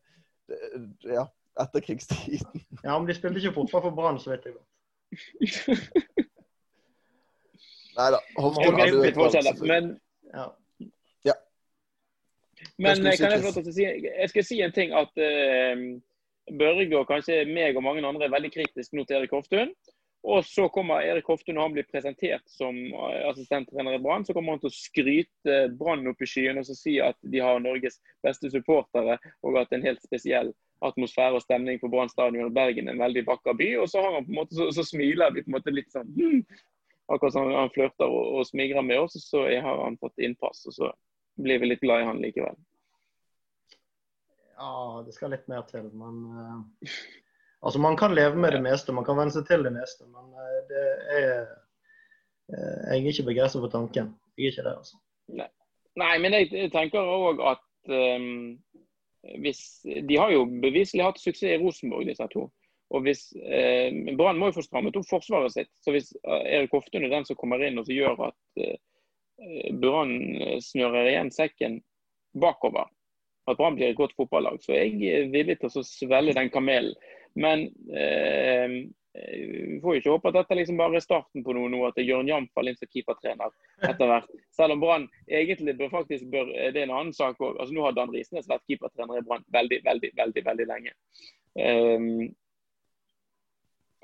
ja, 1.07 1.25
etterkrigstiden. 1.63 2.65
Ja, 2.85 2.99
men 2.99 3.07
de 3.07 3.15
spilte 3.17 3.39
ikke 3.39 3.55
fotball 3.55 3.87
for 3.87 3.95
Brann, 3.95 4.19
så 4.19 4.35
vet 4.35 4.45
jeg 4.45 4.57
godt. 4.59 4.69
Nei 7.95 8.09
da. 8.11 8.19
Men, 9.63 9.93
ja. 10.33 10.49
ja. 11.23 11.35
Men 12.77 12.99
kan 12.99 13.31
jeg 13.31 13.39
få 13.39 13.47
lov 13.47 13.55
til 13.55 13.69
å 13.71 13.75
si 13.77 13.85
Jeg 13.85 14.29
skal 14.33 14.43
si 14.43 14.57
en 14.65 14.75
ting 14.75 14.91
at 14.99 15.13
uh, 15.15 15.85
Børge 16.51 16.99
og 16.99 17.07
kanskje 17.09 17.43
meg 17.49 17.77
og 17.77 17.85
mange 17.85 18.05
andre 18.05 18.27
er 18.27 18.33
veldig 18.33 18.51
kritiske 18.53 18.97
nå 18.97 19.05
til 19.05 19.19
Erik 19.19 19.33
Hoftun. 19.33 19.71
Og 20.25 20.41
så 20.45 20.65
kommer 20.73 21.05
Erik 21.05 21.27
Hoftun, 21.29 21.53
når 21.53 21.67
han 21.67 21.73
blir 21.75 21.85
presentert 21.85 22.45
som 22.49 22.73
eh, 22.73 23.25
assistenttrener 23.29 23.97
i 23.97 24.01
Brann, 24.01 24.25
så 24.25 24.33
kommer 24.33 24.55
han 24.55 24.61
til 24.63 24.71
å 24.71 24.73
skryte 24.73 25.57
Brann 25.77 26.07
opp 26.09 26.21
i 26.21 26.29
skyen 26.29 26.57
og 26.57 26.65
så 26.65 26.77
si 26.77 26.95
at 27.03 27.17
de 27.21 27.43
har 27.45 27.61
Norges 27.61 27.99
beste 28.25 28.49
supportere, 28.53 29.19
og 29.45 29.59
at 29.61 29.75
en 29.75 29.85
helt 29.85 30.01
spesiell 30.05 30.49
atmosfære 30.85 31.37
og 31.37 31.45
stemning 31.45 31.77
på 31.81 31.91
Brann 31.93 32.09
stadion 32.09 32.53
Bergen 32.53 32.89
er 32.89 32.97
en 32.97 33.03
veldig 33.05 33.25
vakker 33.27 33.57
by. 33.57 33.69
Og 33.83 33.89
så, 33.91 34.01
har 34.01 34.17
han 34.17 34.25
på 34.25 34.33
en 34.33 34.39
måte, 34.41 34.57
så, 34.57 34.71
så 34.73 34.87
smiler 34.87 35.33
vi 35.35 35.45
på 35.45 35.53
en 35.53 35.59
måte 35.59 35.73
litt 35.73 35.93
sånn 35.93 36.09
hm, 36.17 36.41
Akkurat 37.13 37.35
som 37.35 37.51
han 37.53 37.69
flørter 37.69 38.09
og, 38.09 38.39
og 38.39 38.47
smigrer 38.49 38.81
med 38.81 38.97
oss, 38.97 39.13
så 39.27 39.43
har 39.45 39.83
han 39.83 39.97
fått 40.01 40.23
innpass. 40.25 40.63
Og 40.65 40.73
så 40.73 40.87
blir 41.37 41.59
vi 41.61 41.69
litt 41.69 41.83
glad 41.83 42.01
i 42.01 42.07
han 42.07 42.21
likevel. 42.23 42.57
Ja, 44.57 45.03
det 45.05 45.15
skal 45.15 45.33
litt 45.35 45.47
mer 45.51 45.65
til. 45.69 45.87
Men 45.93 46.21
uh, 46.31 46.89
altså, 47.61 47.81
man 47.83 47.97
kan 47.99 48.15
leve 48.15 48.39
med 48.39 48.55
det 48.55 48.63
meste. 48.63 48.95
Man 48.95 49.07
kan 49.07 49.19
venne 49.19 49.35
seg 49.35 49.47
til 49.49 49.65
det 49.67 49.73
meste. 49.75 50.07
Men 50.11 50.31
uh, 50.31 50.57
det 50.69 50.85
er 51.19 51.45
uh, 51.45 52.81
Jeg 52.95 53.01
er 53.01 53.11
ikke 53.11 53.29
begeistra 53.31 53.63
for 53.63 53.73
tanken. 53.73 54.13
Jeg 54.37 54.49
er 54.49 54.55
ikke 54.55 54.67
det, 54.67 54.75
altså. 54.79 55.01
Nei, 55.35 55.49
Nei 55.99 56.15
men 56.23 56.37
jeg 56.37 56.71
tenker 56.73 57.07
òg 57.07 57.41
at 57.53 57.63
um, 57.91 58.55
hvis 59.41 59.81
De 59.83 60.17
har 60.19 60.29
jo 60.29 60.45
beviselig 60.61 61.05
hatt 61.05 61.17
suksess 61.21 61.55
i 61.55 61.59
Rosenborg, 61.61 62.05
disse 62.09 62.27
to. 62.33 62.45
Og 62.93 63.01
hvis 63.05 63.31
eh, 63.41 63.89
Brann 64.17 64.37
må 64.37 64.51
jo 64.51 64.59
få 64.59 64.63
strammet 64.65 64.97
opp 64.99 65.07
forsvaret 65.09 65.55
sitt. 65.55 65.71
Så 65.81 65.93
hvis 65.95 66.11
Erik 66.23 66.73
Hoftun 66.75 67.07
er 67.07 67.13
den 67.13 67.25
som 67.25 67.37
kommer 67.39 67.63
inn 67.65 67.79
og 67.81 67.87
så 67.87 67.95
gjør 67.95 68.27
at 68.27 68.61
eh, 68.61 68.77
Brann 69.81 70.13
snører 70.63 71.09
igjen 71.09 71.31
sekken 71.33 71.79
bakover, 72.39 72.87
at 73.45 73.57
Brann 73.57 73.77
blir 73.77 73.91
et 73.91 73.97
godt 73.97 74.15
fotballag, 74.17 74.61
så 74.63 74.75
jeg 74.77 74.99
er 75.09 75.31
villig 75.33 75.59
til 75.61 75.69
å 75.69 75.85
svelge 75.85 76.35
den 76.37 76.51
kamelen. 76.53 76.95
Men 77.35 77.67
eh, 77.91 78.77
vi 79.15 79.79
får 79.83 79.95
jo 79.95 80.01
ikke 80.01 80.13
håpe 80.13 80.31
at 80.31 80.37
dette 80.39 80.57
liksom 80.59 80.79
bare 80.79 80.99
er 80.99 81.03
starten 81.03 81.43
på 81.43 81.55
noe 81.55 81.69
nå, 81.71 81.81
at 81.87 81.95
det 81.95 82.03
er 82.03 82.09
Jørn 82.13 82.29
Jamfall 82.31 82.71
inn 82.71 82.79
som 82.79 82.89
keepertrener 82.91 83.51
etter 83.87 84.09
hvert. 84.11 84.31
Selv 84.55 84.75
om 84.75 84.81
Brann 84.83 85.05
egentlig 85.27 85.75
bør 85.79 85.93
faktisk 85.93 86.27
bør, 86.31 86.51
det 86.51 86.81
er 86.81 86.87
en 86.87 86.95
annen 86.95 87.13
sak 87.15 87.39
òg. 87.39 87.59
Altså, 87.59 87.75
nå 87.75 87.85
har 87.85 87.95
Dan 87.95 88.11
Risnes 88.15 88.49
vært 88.51 88.65
keepertrener 88.67 89.21
i 89.21 89.27
Brann 89.27 89.45
veldig, 89.55 89.79
veldig, 89.85 90.11
veldig 90.19 90.45
veldig 90.49 90.67
lenge. 90.71 90.95
Um, 91.55 92.33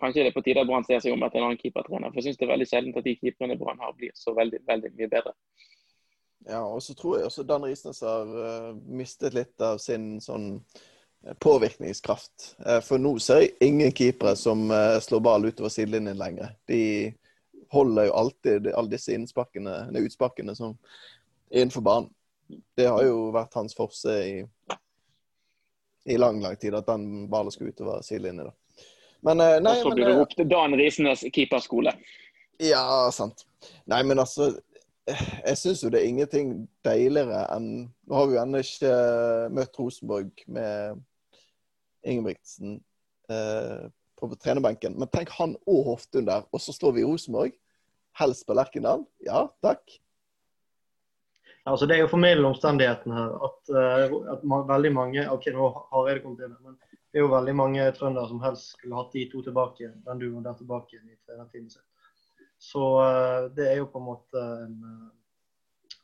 Kanskje 0.02 0.24
det 0.24 0.32
er 0.32 0.34
på 0.34 0.42
tide 0.42 0.64
at 0.64 0.70
Brann 0.70 0.86
ser 0.88 1.02
seg 1.04 1.14
om 1.14 1.22
etter 1.26 1.38
en 1.38 1.52
annen 1.52 1.60
keepertrener. 1.62 2.10
For 2.10 2.18
jeg 2.18 2.32
syns 2.32 2.40
det 2.40 2.48
er 2.48 2.56
veldig 2.56 2.68
sjelden 2.72 2.96
at 2.98 3.06
de 3.06 3.18
keeperne 3.20 3.58
Brann 3.60 3.84
har, 3.84 3.94
blir 3.98 4.16
så 4.18 4.34
veldig, 4.34 4.64
veldig 4.66 4.90
mye 4.98 5.10
bedre. 5.12 5.36
Ja, 6.50 6.64
og 6.66 6.82
så 6.84 6.96
tror 6.98 7.18
jeg 7.18 7.30
også 7.30 7.46
Dan 7.46 7.66
Risnes 7.68 8.02
har 8.02 8.30
uh, 8.30 8.72
mistet 8.90 9.36
litt 9.38 9.62
av 9.62 9.78
sin 9.82 10.16
sånn 10.24 10.56
uh, 10.58 11.34
påvirkningskraft. 11.44 12.56
Uh, 12.66 12.80
for 12.86 13.02
nå 13.02 13.14
ser 13.22 13.44
jeg 13.44 13.58
ingen 13.68 13.94
keepere 13.94 14.34
som 14.40 14.66
slår 15.02 15.22
ball 15.26 15.46
utover 15.46 15.74
sidelinjen 15.74 16.18
lenger. 16.20 16.56
De 16.70 16.82
holder 17.72 18.10
jo 18.10 18.16
alltid 18.24 18.72
alle 18.74 18.92
disse 18.92 19.14
innsparkene, 19.16 19.86
utsparkene 20.02 20.56
som 20.58 20.76
innenfor 21.52 21.86
banen. 21.86 22.10
Det 22.76 22.90
har 22.90 23.06
jo 23.06 23.30
vært 23.32 23.54
hans 23.56 23.76
forse 23.78 24.12
i, 24.12 24.42
i 26.12 26.18
lang, 26.18 26.42
lang 26.44 26.58
tid, 26.60 26.76
at 26.76 26.90
den 26.90 27.30
ballen 27.32 27.54
skal 27.54 27.72
utover 27.72 28.02
sidelinjen. 28.04 28.50
da. 28.50 28.58
Men, 29.22 29.40
eh, 29.40 29.60
nei, 29.62 29.78
og 29.78 29.86
så 29.86 29.94
blir 29.96 30.10
det 30.10 30.18
ropt 30.18 30.40
eh, 30.40 30.48
Dan 30.50 30.76
Risnes 30.80 31.24
keeperskole. 31.34 31.94
Ja, 32.62 32.84
sant. 33.14 33.46
Nei, 33.90 34.02
men 34.04 34.22
altså 34.22 34.52
Jeg 35.10 35.58
syns 35.58 35.82
jo 35.84 35.90
det 35.90 36.02
er 36.02 36.12
ingenting 36.12 36.52
deiligere 36.86 37.48
enn 37.56 37.72
Nå 37.90 38.18
har 38.18 38.28
vi 38.30 38.36
jo 38.36 38.42
ennå 38.44 38.62
ikke 38.62 38.92
eh, 38.92 39.48
møtt 39.54 39.80
Rosenborg 39.80 40.44
med 40.46 41.02
Ingebrigtsen 42.06 42.78
eh, 43.32 43.90
på 44.22 44.30
trenerbenken, 44.38 44.94
men 45.00 45.10
tenk 45.10 45.34
han 45.40 45.56
og 45.66 45.82
Hoftun 45.88 46.28
der, 46.28 46.46
og 46.54 46.62
så 46.62 46.74
står 46.76 46.94
vi 46.94 47.02
i 47.02 47.08
Rosenborg. 47.08 47.56
Helst 48.20 48.46
på 48.46 48.54
Lerkendal. 48.54 49.06
Ja, 49.26 49.48
takk. 49.64 49.82
Altså, 51.66 51.86
det 51.86 51.96
er 51.96 52.04
jo 52.04 52.12
formidlende 52.12 52.50
omstendigheten 52.52 53.14
her 53.14 53.34
at, 53.48 53.60
uh, 53.70 54.16
at 54.34 54.44
man, 54.44 54.66
veldig 54.70 54.92
mange 54.94 55.26
OK, 55.30 55.48
nå 55.54 55.70
har 55.94 56.10
jeg 56.10 56.18
det 56.18 56.24
kommet 56.26 56.46
inn, 56.46 56.56
men 56.66 56.78
det 56.82 57.20
er 57.20 57.26
jo 57.26 57.34
veldig 57.34 57.56
mange 57.58 57.86
trøndere 57.98 58.30
som 58.30 58.42
helst 58.42 58.74
skulle 58.76 58.98
hatt 58.98 59.14
de 59.14 59.28
to 59.30 59.44
tilbake, 59.46 59.92
den 60.08 60.22
duoen 60.22 60.46
der 60.46 60.58
tilbake 60.58 60.98
i 60.98 61.18
trenerteamet 61.28 61.78
sitt. 61.78 61.91
Så 62.62 63.02
uh, 63.02 63.50
det 63.56 63.72
er 63.72 63.80
jo 63.80 63.90
på 63.90 63.98
en 63.98 64.06
måte 64.06 64.38
en, 64.38 64.76
uh, 64.86 65.96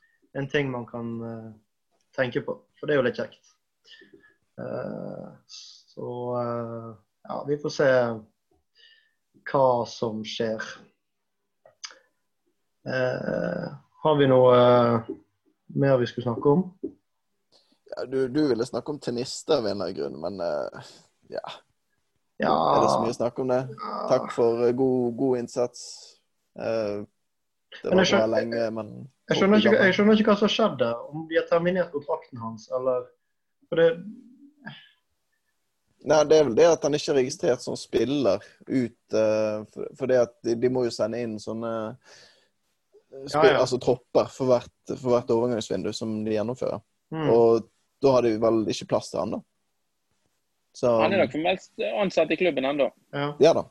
en 0.42 0.48
ting 0.50 0.72
man 0.74 0.88
kan 0.90 1.12
uh, 1.22 1.52
tenke 2.18 2.42
på, 2.42 2.56
for 2.80 2.90
det 2.90 2.96
er 2.96 3.02
jo 3.02 3.06
litt 3.06 3.22
kjekt. 3.22 3.54
så 5.46 6.08
ja, 7.30 7.36
vi 7.46 7.58
får 7.62 7.74
se 7.76 7.90
hva 9.52 9.68
som 9.86 10.24
skjer. 10.26 10.64
har 14.02 14.18
vi 14.18 14.30
noe 14.32 14.56
mer 15.78 16.02
vi 16.02 16.10
skulle 16.10 16.26
snakke 16.26 16.56
om? 16.56 16.66
Ja, 17.94 18.06
du, 18.10 18.28
du, 18.34 18.48
ville 18.50 18.66
snakke 18.66 18.96
om 18.96 19.00
tennister 19.00 19.60
av 19.60 19.68
en 19.68 19.78
eller 19.78 19.92
annen 19.92 20.00
grunn, 20.00 20.20
men 20.26 20.42
ja. 21.30 21.46
ja. 22.42 22.58
Er 22.58 22.82
det 22.82 22.92
så 22.96 23.00
mye 23.06 23.14
å 23.14 23.22
snakke 23.22 23.46
om 23.46 23.54
det? 23.54 23.64
Takk 24.10 24.32
for 24.34 24.66
god, 24.72 25.18
god, 25.22 25.44
innsats. 25.44 26.17
Uh, 26.58 27.06
det 27.82 27.92
var 27.92 28.10
bra 28.12 28.26
lenge, 28.32 28.70
men 28.74 28.94
jeg 29.28 29.42
skjønner, 29.42 29.60
ikke, 29.60 29.76
jeg 29.76 29.96
skjønner, 29.98 30.16
ikke, 30.16 30.30
hva 30.32 30.40
som 30.40 30.52
skjedde. 30.52 30.88
Om 31.12 31.28
de 31.28 31.38
har 31.38 31.46
terminert 31.50 31.92
kontrakten 31.92 32.40
hans, 32.42 32.70
eller 32.74 33.06
For 33.68 33.82
det 33.82 33.92
Nei, 36.08 36.22
det 36.30 36.38
er 36.38 36.46
vel 36.46 36.56
det 36.56 36.68
at 36.70 36.84
han 36.86 36.96
ikke 36.96 37.10
er 37.12 37.18
registrert 37.18 37.64
som 37.64 37.76
spiller 37.76 38.44
ut 38.70 39.16
uh, 39.18 39.66
for, 39.74 39.90
for, 39.98 40.08
det 40.08 40.20
at 40.22 40.36
de, 40.46 40.54
de, 40.56 40.70
må 40.72 40.86
jo 40.86 40.94
sende 40.94 41.20
inn 41.20 41.34
sånne 41.42 41.72
spill, 43.26 43.50
ja, 43.50 43.58
ja. 43.58 43.64
altså 43.64 43.80
tropper 43.82 44.30
for 44.32 44.54
hvert, 44.54 44.94
for 44.94 45.10
hvert 45.12 45.34
overgangsvindu 45.34 45.90
som 45.98 46.14
de 46.24 46.38
gjennomfører. 46.38 46.80
Mm. 47.12 47.28
Og 47.34 47.68
da 48.04 48.14
har 48.14 48.24
de 48.24 48.38
vel 48.40 48.62
ikke 48.72 48.88
plass 48.94 49.12
til 49.12 49.20
han, 49.24 49.36
da. 49.36 49.42
Så, 50.78 50.94
han 51.02 51.16
er 51.16 51.24
nok 51.24 51.34
formelt 51.34 51.86
ansatt 52.04 52.32
i 52.32 52.38
klubben 52.40 52.70
ennå. 52.70 52.92
Ja. 53.12 53.32
ja 53.42 53.54
da. 53.58 53.66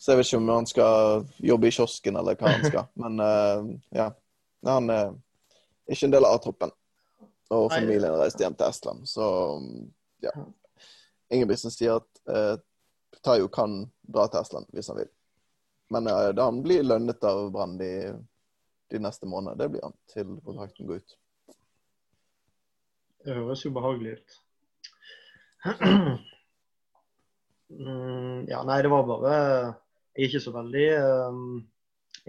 Så 0.00 0.14
jeg 0.14 0.20
vet 0.20 0.30
ikke 0.30 0.38
om 0.40 0.48
han 0.48 0.68
skal 0.68 1.26
jobbe 1.44 1.68
i 1.68 1.72
kiosken 1.76 2.16
eller 2.16 2.36
hva 2.40 2.54
han 2.54 2.62
skal. 2.64 2.86
Men 3.02 3.20
uh, 3.20 3.66
ja. 3.92 4.06
Han 4.64 4.92
er 4.92 5.12
ikke 5.92 6.08
en 6.08 6.14
del 6.14 6.24
av 6.24 6.38
A-troppen. 6.38 6.72
Og 7.52 7.66
familien 7.72 8.16
reiste 8.16 8.44
hjem 8.44 8.56
til 8.56 8.70
Estland. 8.70 9.04
Så 9.10 9.26
ja. 10.24 10.32
Ingebrigtsen 11.28 11.74
sier 11.74 11.98
at 12.00 12.22
uh, 12.32 12.56
Tayo 13.20 13.50
kan 13.52 13.82
dra 14.08 14.24
til 14.30 14.40
Estland 14.40 14.70
hvis 14.72 14.88
han 14.88 15.02
vil. 15.02 15.10
Men 15.92 16.08
uh, 16.08 16.30
han 16.32 16.62
blir 16.64 16.86
lønnet 16.86 17.28
av 17.28 17.50
Brann 17.52 17.76
de, 17.80 17.90
de, 18.88 19.02
neste 19.04 19.28
månedene. 19.28 19.58
Det 19.60 19.68
blir 19.74 19.84
han 19.84 19.98
til 20.14 20.32
kontrakten 20.46 20.88
går 20.88 21.02
ut. 21.02 21.16
Det 23.20 23.36
høres 23.36 23.66
jo 23.66 23.74
behagelig 23.76 24.16
ut. 24.16 24.40
Mm, 27.70 28.48
ja, 28.50 28.64
nei, 28.66 28.80
det 28.82 28.90
var 28.90 29.04
bare 29.06 29.34
Jeg 30.14 30.24
er 30.24 30.28
ikke 30.28 30.42
så 30.42 30.52
veldig 30.54 30.86
um, 31.30 31.44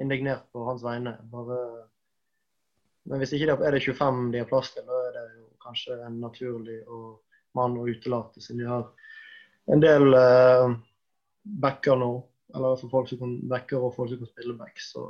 indignert 0.01 0.45
på 0.53 0.65
hans 0.67 0.83
vegne. 0.85 1.15
Bare, 1.31 1.57
men 3.09 3.21
hvis 3.21 3.33
ikke 3.35 3.49
det 3.49 3.67
er 3.67 3.75
det 3.75 3.83
25 3.85 4.27
de 4.33 4.43
har 4.43 4.49
plass 4.49 4.73
til, 4.75 4.85
da 4.87 4.99
er 5.07 5.15
det 5.17 5.25
jo 5.39 5.47
kanskje 5.63 5.97
en 6.05 6.19
naturlig 6.21 6.81
mann 7.57 7.79
å 7.79 7.87
utelate, 7.89 8.41
siden 8.41 8.61
de 8.63 8.69
har 8.69 8.85
en 9.73 9.81
del 9.83 10.13
uh, 10.13 10.75
backer 11.63 11.97
nå. 11.99 12.13
Eller 12.55 12.75
for 12.81 12.91
folk 12.91 13.09
som 13.09 13.21
kan 13.21 13.35
backer 13.49 13.79
og 13.79 13.95
folk 13.95 14.11
som 14.11 14.19
kan 14.19 14.29
spille 14.29 14.57
back. 14.59 14.79
Så 14.83 15.05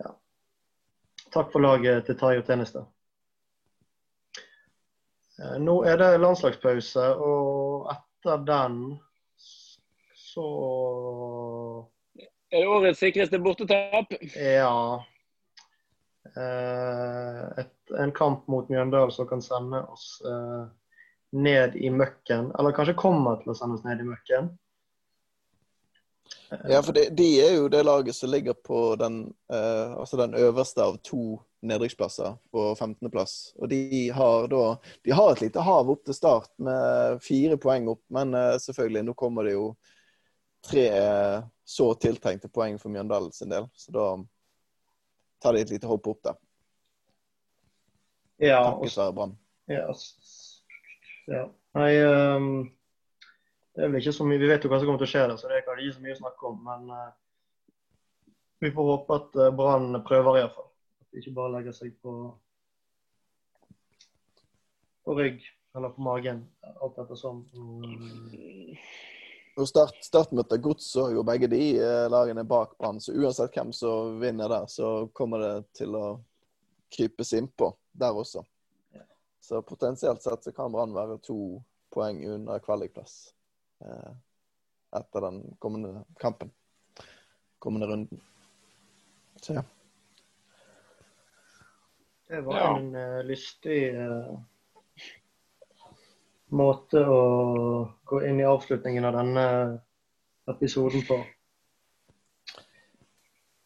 ja. 0.00 0.14
Takk 1.34 1.52
for 1.52 1.64
laget 1.64 2.06
til 2.06 2.18
Tai 2.20 2.36
og 2.38 2.46
Tjeneste. 2.46 2.84
Eh, 5.40 5.56
nå 5.62 5.80
er 5.88 5.98
det 6.00 6.10
landslagspause, 6.20 7.06
og 7.16 7.88
etter 7.92 8.44
den 8.46 8.80
så 10.34 11.86
Er 12.50 12.60
det 12.60 12.68
årets 12.68 13.00
sikreste 13.02 13.38
bortetap? 13.38 14.14
Ja. 14.34 15.04
Eh, 16.36 17.44
et, 17.62 17.74
en 17.98 18.12
kamp 18.12 18.46
mot 18.48 18.68
Mjøndalen 18.68 19.14
som 19.14 19.28
kan 19.30 19.42
sende 19.42 19.82
oss 19.90 20.22
eh, 20.26 20.64
ned 21.30 21.76
i 21.76 21.90
møkken. 21.90 22.50
Eller 22.58 22.74
kanskje 22.74 22.98
kommer 22.98 23.38
til 23.42 23.54
å 23.54 23.58
sende 23.58 23.78
oss 23.78 23.86
ned 23.86 24.02
i 24.02 24.08
møkken. 24.08 24.50
Ja, 26.50 26.82
for 26.82 26.94
de, 26.94 27.06
de 27.14 27.28
er 27.42 27.54
jo 27.54 27.68
det 27.70 27.82
laget 27.86 28.16
som 28.16 28.30
ligger 28.30 28.54
på 28.54 28.96
den, 28.98 29.22
eh, 29.52 29.92
altså 29.94 30.18
den 30.18 30.34
øverste 30.34 30.82
av 30.82 30.98
to 31.06 31.38
nedrykksplasser 31.62 32.34
på 32.50 32.74
15.-plass. 32.74 33.52
Og 33.58 33.70
de 33.70 34.08
har 34.14 34.48
da 34.50 34.64
De 35.04 35.14
har 35.14 35.32
et 35.32 35.44
lite 35.44 35.62
hav 35.62 35.90
opp 35.92 36.04
til 36.06 36.16
start 36.16 36.50
med 36.58 37.22
fire 37.22 37.58
poeng 37.60 37.90
opp, 37.92 38.02
men 38.10 38.34
eh, 38.34 38.58
selvfølgelig, 38.62 39.04
nå 39.06 39.14
kommer 39.18 39.46
det 39.46 39.54
jo 39.54 39.72
tre 40.64 40.86
så 41.64 41.86
tiltrengte 41.94 42.50
poeng 42.50 42.78
for 42.82 42.92
Mjøndalen 42.92 43.32
sin 43.32 43.52
del. 43.52 43.68
Så 43.78 43.92
da 43.94 44.06
tar 45.40 45.54
de 45.54 45.64
et 45.64 45.70
lite 45.70 45.88
hopp 45.90 46.08
opp 46.10 46.22
da. 46.26 46.34
Ja, 48.40 48.80
Brann. 49.12 49.36
Ja, 49.70 49.94
ja. 51.26 51.44
Nei, 51.76 51.90
um, 52.02 52.46
det 53.76 53.84
er 53.84 53.90
vel 53.92 54.00
ikke 54.00 54.14
så 54.16 54.24
mye 54.26 54.40
Vi 54.40 54.48
vet 54.50 54.64
jo 54.64 54.70
hva 54.72 54.80
som 54.80 54.88
kommer 54.88 55.02
til 55.02 55.06
å 55.06 55.10
skje 55.12 55.24
der, 55.28 55.36
så 55.38 55.50
det 55.50 55.60
er 55.60 55.62
ikke 55.62 55.92
så 55.94 56.02
mye 56.02 56.16
å 56.16 56.20
snakke 56.22 56.48
om. 56.48 56.56
Men 56.66 56.88
uh, 56.90 57.10
vi 58.64 58.72
får 58.74 58.88
håpe 58.90 59.18
at 59.20 59.38
uh, 59.38 59.50
Brann 59.54 60.00
prøver 60.08 60.40
iallfall. 60.40 60.70
At 61.04 61.12
de 61.12 61.22
ikke 61.22 61.36
bare 61.36 61.54
legger 61.58 61.76
seg 61.76 61.94
på, 62.02 62.16
på 65.06 65.18
rygg 65.20 65.44
eller 65.76 65.94
på 65.94 66.02
magen, 66.02 66.42
alt 66.82 66.98
ettersom. 66.98 67.44
Um, 67.54 68.74
og 69.60 69.68
start, 69.68 69.98
start 70.04 70.32
møter 70.36 70.60
Gods 70.62 70.88
og 71.00 71.14
jo 71.14 71.24
begge 71.26 71.48
de 71.52 71.60
uh, 71.80 72.06
lagene 72.12 72.44
bak 72.48 72.76
Brann, 72.78 73.00
så 73.00 73.14
uansett 73.16 73.54
hvem 73.56 73.72
som 73.76 74.18
vinner 74.22 74.50
der, 74.50 74.66
så 74.70 75.10
kommer 75.16 75.44
det 75.44 75.54
til 75.80 75.94
å 75.98 76.06
krypes 76.90 77.34
innpå 77.38 77.70
der 77.92 78.16
også. 78.16 78.44
Så 79.40 79.62
potensielt 79.62 80.22
sett 80.22 80.44
så 80.44 80.52
kan 80.52 80.72
Brann 80.72 80.94
være 80.94 81.18
to 81.24 81.60
poeng 81.90 82.20
under 82.28 82.60
kvalikplass 82.62 83.32
eh, 83.82 84.12
etter 84.98 85.24
den 85.26 85.40
kommende 85.58 86.04
kampen. 86.20 86.52
Kommende 87.58 87.86
runden. 87.86 88.20
Så 89.42 89.56
ja. 89.58 89.64
Det 92.28 92.40
var 92.46 92.58
ja. 92.60 92.68
en 92.78 92.94
uh, 92.94 93.22
lystig 93.26 93.80
uh, 93.96 94.38
måte 96.56 97.02
å 97.06 97.20
gå 98.08 98.22
inn 98.26 98.40
i 98.40 98.48
avslutningen 98.48 99.06
av 99.06 99.18
denne 99.18 99.44
episoden 100.50 101.04
på. 101.06 101.20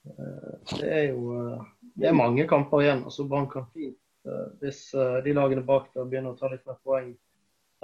Uh, 0.05 0.57
det 0.77 0.91
er 0.91 1.07
jo 1.13 1.39
det 1.95 2.11
er 2.11 2.17
mange 2.17 2.45
kamper 2.51 2.83
igjen. 2.83 3.05
altså 3.07 3.25
Brann 3.29 3.47
kan 3.49 3.69
fint 3.73 3.99
Eh, 4.25 4.47
hvis 4.61 4.95
eh, 4.95 5.17
de 5.25 5.33
lagene 5.37 5.63
bak 5.63 5.91
der 5.95 6.07
begynner 6.09 6.33
å 6.33 6.39
ta 6.39 6.49
litt 6.49 6.65
mer 6.65 6.79
poeng 6.85 7.11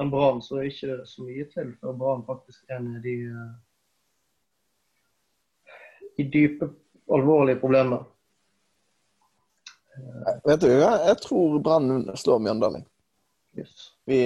enn 0.01 0.13
Brann, 0.13 0.41
så 0.41 0.57
er 0.57 0.65
det 0.65 0.71
ikke 0.73 1.09
så 1.09 1.25
mye 1.27 1.45
til 1.53 1.75
før 1.83 1.99
Brann 2.01 2.25
faktisk 2.25 2.73
er 2.73 2.81
nede 2.81 3.11
i, 3.11 3.17
de, 3.27 3.43
i 6.25 6.29
dype, 6.33 6.71
alvorlige 7.13 7.61
problemer. 7.61 8.07
Vet 10.47 10.65
du, 10.65 10.71
jeg 10.71 11.17
tror 11.21 11.59
Brann 11.61 12.09
slår 12.17 12.41
Mjøndalen. 12.47 12.87
Yes. 13.59 13.91
Vi, 14.11 14.21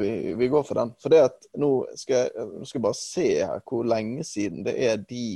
vi, 0.00 0.10
vi, 0.34 0.48
går 0.50 0.64
for 0.66 0.80
den. 0.80 0.90
For 0.98 1.12
det 1.12 1.20
at 1.28 1.48
nå 1.60 1.70
skal 1.98 2.24
jeg, 2.24 2.46
nå 2.50 2.66
skal 2.66 2.80
jeg 2.80 2.86
bare 2.88 2.98
se 2.98 3.26
her 3.38 3.60
hvor 3.62 3.86
lenge 3.86 4.24
siden 4.26 4.64
det 4.66 4.74
er 4.88 4.98
de 5.02 5.26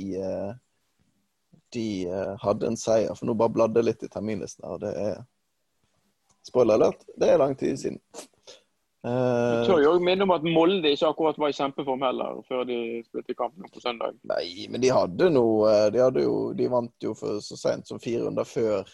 de 1.75 1.85
hadde 2.39 2.67
en 2.69 2.77
seier. 2.79 3.15
For 3.15 3.27
nå 3.27 3.35
bare 3.39 3.55
bladde 3.55 3.81
jeg 3.81 3.87
litt 3.89 4.03
i 4.03 4.11
terminlisten 4.11 4.67
her. 4.67 4.81
Det 4.83 4.91
er 5.05 5.23
Spoiler 6.45 6.77
alert, 6.77 7.05
det 7.17 7.29
er 7.29 7.39
lang 7.41 7.55
tid 7.57 7.77
siden. 7.81 8.01
Uh, 9.05 9.61
tør 9.67 9.83
jo 9.83 9.91
minne 10.01 10.25
om 10.25 10.33
at 10.33 10.45
Molde 10.45 10.89
ikke 10.89 11.11
akkurat 11.11 11.37
var 11.37 11.51
i 11.51 11.57
kjempeform 11.57 12.01
heller, 12.07 12.39
før 12.47 12.63
de 12.65 12.77
spilte 13.05 13.35
kampen 13.37 13.69
på 13.69 13.81
søndag. 13.81 14.17
Nei, 14.29 14.65
men 14.69 14.81
de 14.81 14.89
hadde 14.93 15.29
noe 15.33 15.69
eh, 15.69 15.89
De, 15.93 16.01
hadde 16.01 16.23
jo, 16.25 16.37
de 16.57 16.69
vant 16.73 17.05
jo 17.05 17.13
for 17.17 17.41
så 17.45 17.57
sent 17.59 17.89
som 17.89 18.01
fire 18.01 18.23
runder 18.25 18.47
før 18.49 18.89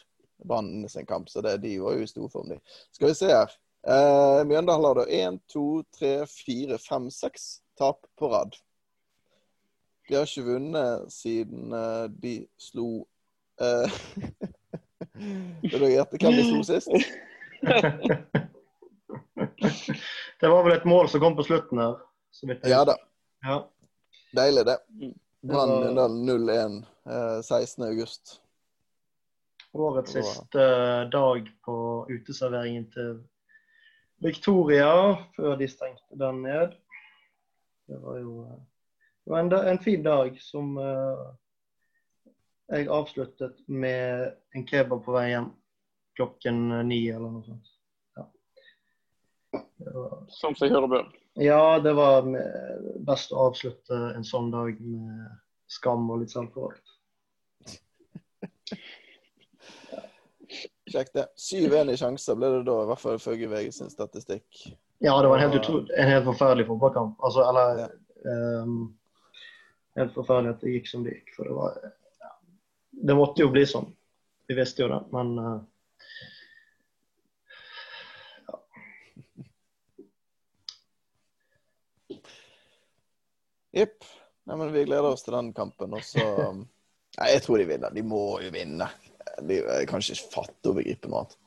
Brann 0.48 0.88
sin 0.92 1.08
kamp, 1.08 1.30
så 1.30 1.44
det, 1.46 1.60
de 1.64 1.78
var 1.80 1.96
jo 1.96 2.04
i 2.04 2.10
storform, 2.10 2.52
de. 2.52 2.60
Skal 2.92 3.12
vi 3.12 3.18
se 3.20 3.30
her. 3.32 3.56
Uh, 3.82 4.46
Mjøndalen 4.46 4.86
har 4.86 4.96
da 5.00 5.06
én, 5.10 5.40
to, 5.50 5.82
tre, 5.98 6.28
fire, 6.30 6.78
fem, 6.82 7.10
seks 7.12 7.62
tap 7.80 8.06
på 8.20 8.30
rad. 8.30 8.56
De 10.10 10.16
har 10.20 10.28
ikke 10.28 10.44
vunnet 10.44 11.14
siden 11.14 11.72
eh, 11.72 12.08
de 12.20 12.34
slo 12.60 13.06
uh, 13.62 13.92
Vil 15.64 15.80
du 15.80 15.88
gjette 15.88 16.18
hvem 16.20 16.36
de 16.36 16.44
slo 16.50 16.64
sist? 16.68 16.92
det 20.42 20.50
var 20.52 20.64
vel 20.66 20.76
et 20.76 20.90
mål 20.90 21.10
som 21.10 21.22
kom 21.24 21.36
på 21.38 21.48
slutten 21.48 21.80
her. 21.80 21.96
Ja 22.68 22.82
da. 22.88 22.96
Ja. 23.46 23.58
Deilig, 24.36 24.66
det. 24.68 24.78
Brann 25.42 25.80
Mjøndalen 25.80 26.30
0-1 26.30 26.86
eh, 27.06 27.42
16.8. 27.42 28.40
Årets 29.72 30.12
siste 30.12 30.62
eh, 30.62 31.10
dag 31.10 31.50
på 31.66 32.06
uteserveringen 32.10 32.86
til 32.94 33.16
Victoria 34.22 34.92
før 35.36 35.56
de 35.58 35.68
stengte 35.70 36.18
den 36.20 36.44
ned. 36.46 36.76
Det 37.90 37.98
var 38.02 38.20
jo 38.22 38.44
eh, 38.46 38.60
det 39.22 39.32
var 39.32 39.40
en, 39.40 39.54
en 39.54 39.80
fin 39.80 40.04
dag 40.04 40.38
som 40.42 40.78
uh, 40.82 41.28
jeg 42.72 42.88
avsluttet 42.90 43.60
med 43.70 44.32
en 44.58 44.66
kebab 44.66 45.04
på 45.06 45.14
vei 45.14 45.28
hjem 45.30 45.52
klokken 46.18 46.64
ni 46.88 47.04
eller 47.12 47.36
noe 47.36 47.46
sånt. 47.46 47.70
Ja. 48.18 48.26
Var... 49.86 50.16
Som 50.34 50.58
seg 50.58 50.74
hører 50.74 50.90
bør. 50.90 51.12
Ja, 51.38 51.78
det 51.80 51.94
var 51.96 52.26
best 53.08 53.32
å 53.32 53.46
avslutte 53.52 54.00
en 54.18 54.26
sånn 54.28 54.50
dag 54.52 54.82
med 54.82 55.30
skam 55.72 56.10
og 56.12 56.24
litt 56.24 56.34
selvforakt. 56.34 56.91
Kjekt, 60.90 61.14
det. 61.14 61.28
7-1 61.38 61.92
i 61.94 61.98
sjanser 61.98 62.36
ble 62.36 62.50
det 62.56 62.64
da, 62.66 62.78
i 62.82 62.90
hvert 62.90 63.02
fall 63.02 63.20
ifølge 63.20 63.50
VG 63.52 63.70
sin 63.76 63.92
statistikk. 63.94 64.64
Ja, 65.04 65.14
det 65.22 65.30
var 65.30 65.38
en 65.38 65.44
helt, 65.44 65.56
utro, 65.62 65.84
en 65.98 66.10
helt 66.10 66.26
forferdelig 66.26 66.68
fotballkamp. 66.68 67.20
Altså, 67.22 67.46
eller 67.50 67.84
ja. 67.84 67.88
um, 68.64 68.98
Helt 69.96 70.14
forferdelig 70.16 70.54
at 70.56 70.62
det 70.64 70.72
gikk 70.72 70.88
som 70.88 71.04
det 71.04 71.18
gikk. 71.18 71.34
For 71.36 71.50
det 71.50 71.56
var 71.58 71.78
ja, 71.84 72.30
Det 73.10 73.16
måtte 73.18 73.44
jo 73.44 73.50
bli 73.52 73.66
sånn. 73.68 73.90
Vi 74.48 74.56
visste 74.56 74.86
jo 74.86 74.90
det, 74.92 75.02
men 75.12 75.34
uh, 75.40 75.60
Jepp. 83.72 84.04
Vi 84.44 84.84
gleder 84.86 85.10
oss 85.12 85.24
til 85.24 85.34
den 85.34 85.54
kampen. 85.54 85.94
Og 85.94 86.04
så 86.04 86.26
Nei, 87.20 87.28
jeg 87.34 87.44
tror 87.44 87.60
de 87.60 87.68
vinner. 87.68 87.92
De 87.92 88.04
må 88.08 88.26
jo 88.44 88.52
vinne. 88.54 88.88
De 89.48 89.62
kan 89.90 90.04
ikke 90.04 90.34
fatte 90.34 90.72
og 90.72 90.80
begripe 90.80 91.10
noe 91.12 91.24
annet. 91.24 91.38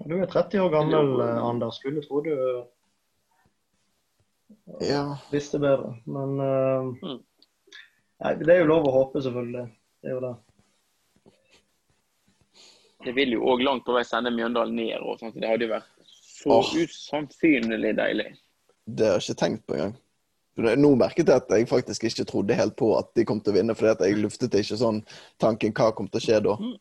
Du 0.00 0.14
er 0.16 0.28
30 0.30 0.62
år 0.64 0.70
gammel, 0.72 1.10
eh, 1.20 1.40
Anders. 1.44 1.76
Skulle 1.80 2.02
tro 2.04 2.22
du 2.24 2.32
ja. 4.80 5.18
visste 5.32 5.58
bedre. 5.60 5.94
Men 6.08 6.40
uh, 6.40 7.16
nei, 8.24 8.32
det 8.40 8.54
er 8.54 8.62
jo 8.62 8.70
lov 8.70 8.88
å 8.88 8.94
håpe, 8.94 9.22
selvfølgelig. 9.24 9.66
Det 10.00 10.10
er 10.10 10.16
jo 10.16 10.22
det. 10.24 10.34
Det 13.04 13.14
vil 13.16 13.36
jo 13.36 13.44
òg 13.48 13.64
langt 13.64 13.86
på 13.86 13.96
vei 13.96 14.04
sende 14.04 14.32
Mjøndalen 14.34 14.76
ned. 14.76 14.96
Og 15.00 15.20
sånt. 15.20 15.36
Det 15.40 15.48
hadde 15.48 15.68
jo 15.68 15.74
vært 15.74 16.14
så 16.40 16.60
oh. 16.60 16.72
usannsynlig 16.80 17.94
deilig. 17.98 18.30
Det 18.84 19.06
har 19.06 19.20
jeg 19.20 19.30
ikke 19.30 19.42
tenkt 19.44 19.66
på 19.68 19.76
engang. 19.76 19.96
Nå 20.60 20.92
merket 20.98 21.28
jeg 21.28 21.42
at 21.42 21.52
jeg 21.54 21.68
faktisk 21.70 22.04
ikke 22.08 22.26
trodde 22.28 22.56
helt 22.58 22.76
på 22.78 22.92
at 22.98 23.10
de 23.16 23.24
kom 23.28 23.40
til 23.40 23.54
å 23.54 23.56
vinne, 23.58 23.76
fordi 23.78 23.92
at 23.92 24.04
jeg 24.06 24.20
luftet 24.20 24.56
ikke 24.58 24.78
sånn 24.80 25.00
tanken 25.40 25.74
hva 25.76 25.90
kom 25.96 26.08
til 26.10 26.20
å 26.20 26.24
skje 26.24 26.40
da. 26.44 26.56
Mm. 26.60 26.76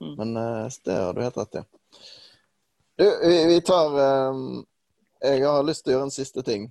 Mm. 0.00 0.14
Men 0.18 0.36
uh, 0.36 0.78
det 0.84 0.96
har 1.00 1.16
du 1.16 1.22
helt 1.24 1.36
rett 1.40 1.60
i. 1.60 1.64
Du, 2.96 3.04
vi, 3.22 3.36
vi 3.46 3.60
tar 3.64 3.92
um, 4.30 4.64
Jeg 5.20 5.42
har 5.44 5.64
lyst 5.64 5.84
til 5.84 5.92
å 5.92 5.96
gjøre 5.96 6.08
en 6.08 6.14
siste 6.14 6.44
ting 6.44 6.70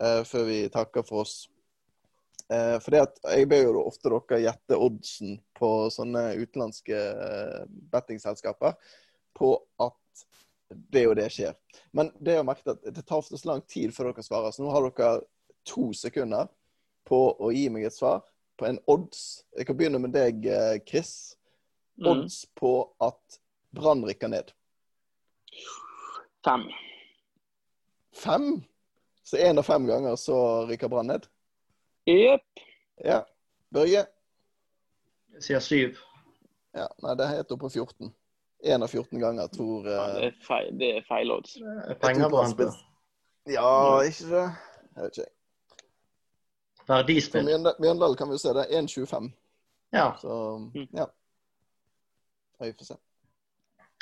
uh, 0.00 0.22
før 0.28 0.48
vi 0.48 0.62
takker 0.72 1.04
for 1.08 1.24
oss. 1.24 1.36
Uh, 2.52 2.76
fordi 2.84 3.00
at 3.02 3.16
jeg 3.32 3.48
ber 3.50 3.64
jo 3.66 3.86
ofte 3.88 4.12
dere 4.12 4.42
gjette 4.44 4.78
oddsen 4.78 5.38
på 5.56 5.70
sånne 5.92 6.28
utenlandske 6.38 7.00
bettingselskaper 7.92 8.76
på 9.36 9.56
at 9.82 10.26
det 10.92 11.06
og 11.08 11.16
det 11.18 11.30
skjer. 11.32 11.56
Men 11.96 12.10
det 12.18 12.36
har 12.38 12.46
merket 12.46 12.74
at 12.74 12.94
det 12.94 13.04
tar 13.06 13.20
ofte 13.20 13.38
så 13.38 13.52
lang 13.52 13.62
tid 13.68 13.94
før 13.94 14.10
dere 14.10 14.24
svarer. 14.26 14.54
Så 14.54 14.64
nå 14.64 14.72
har 14.74 14.86
dere 14.86 15.10
to 15.66 15.90
sekunder 15.96 16.48
på 17.06 17.20
å 17.38 17.50
gi 17.54 17.66
meg 17.72 17.86
et 17.88 17.94
svar 17.94 18.22
på 18.56 18.66
en 18.68 18.78
odds. 18.90 19.44
Jeg 19.56 19.68
kan 19.68 19.76
begynne 19.78 20.00
med 20.02 20.14
deg, 20.16 20.46
eh, 20.46 20.78
Chris. 20.88 21.36
Mm. 22.00 22.08
Odds 22.12 22.44
mm. 22.44 22.50
på 22.60 22.72
at 23.04 23.40
Brann 23.76 24.04
rykker 24.06 24.32
ned. 24.32 24.52
Fem. 26.44 26.66
Fem? 28.16 28.50
Så 29.22 29.36
én 29.36 29.58
av 29.58 29.66
fem 29.66 29.86
ganger 29.86 30.16
så 30.16 30.66
rykker 30.68 30.88
Brann 30.88 31.10
ned? 31.12 31.26
Jepp. 32.06 32.66
Ja. 33.04 33.24
Børge? 33.74 34.06
Jeg 35.36 35.42
sier 35.42 35.64
syv. 35.64 35.98
Ja, 36.76 36.86
Nei, 37.02 37.16
det 37.16 37.24
er 37.24 37.38
helt 37.38 37.52
oppe 37.52 37.66
på 37.66 37.82
14. 37.82 38.12
Én 38.66 38.84
av 38.84 38.88
14 38.88 39.20
ganger 39.20 39.48
tror 39.52 39.84
uh, 39.84 39.92
ja, 39.92 40.04
det, 40.14 40.28
er 40.28 40.36
feil, 40.44 40.70
det 40.80 40.90
er 40.98 41.04
feil 41.08 41.32
odds. 41.32 41.58
Penger 42.00 42.32
på. 42.32 42.68
Ja, 43.52 43.72
ikke 44.06 44.30
det? 44.30 44.46
Jeg 44.96 45.02
vet 45.02 45.18
ikke. 45.18 45.32
Verdispill. 46.86 47.48
Mjøndalen 47.78 48.16
kan 48.16 48.30
vi 48.30 48.38
se, 48.38 48.54
det 48.54 48.66
er 48.66 48.82
1,25. 48.82 49.30
Ja. 49.92 50.06
Så 50.20 50.58
mm. 50.74 50.88
ja. 50.92 51.06
Vi 52.60 52.72
får 52.72 52.84
se. 52.84 52.96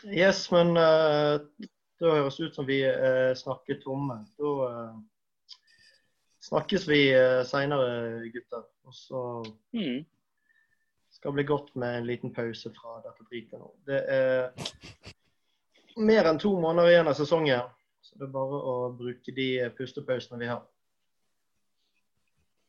Yes, 0.04 0.50
men 0.52 0.76
uh, 0.76 1.40
da 2.00 2.14
høres 2.18 2.36
det 2.36 2.50
ut 2.50 2.56
som 2.58 2.66
vi 2.68 2.80
uh, 2.84 3.32
snakker 3.36 3.80
tomme. 3.82 4.18
Da 4.38 4.52
uh, 4.68 4.96
snakkes 6.44 6.88
vi 6.88 7.06
uh, 7.16 7.40
seinere, 7.48 8.28
gutter. 8.34 8.66
Og 8.84 8.94
så 8.94 9.22
mm. 9.72 10.04
skal 11.10 11.30
det 11.30 11.38
bli 11.38 11.46
godt 11.48 11.72
med 11.80 11.98
en 11.98 12.08
liten 12.10 12.34
pause 12.34 12.72
fra 12.76 12.98
dette 13.06 13.24
dritet 13.30 13.58
nå. 13.58 13.70
Det 13.88 14.02
er 14.12 14.50
mer 15.96 16.28
enn 16.28 16.42
to 16.42 16.52
måneder 16.60 16.90
igjen 16.90 17.08
av 17.08 17.16
sesongen, 17.16 17.72
så 18.04 18.18
det 18.18 18.26
er 18.26 18.34
bare 18.34 18.60
å 18.60 18.76
bruke 18.98 19.32
de 19.32 19.48
pustepausene 19.78 20.40
vi 20.42 20.50
har. 20.50 20.62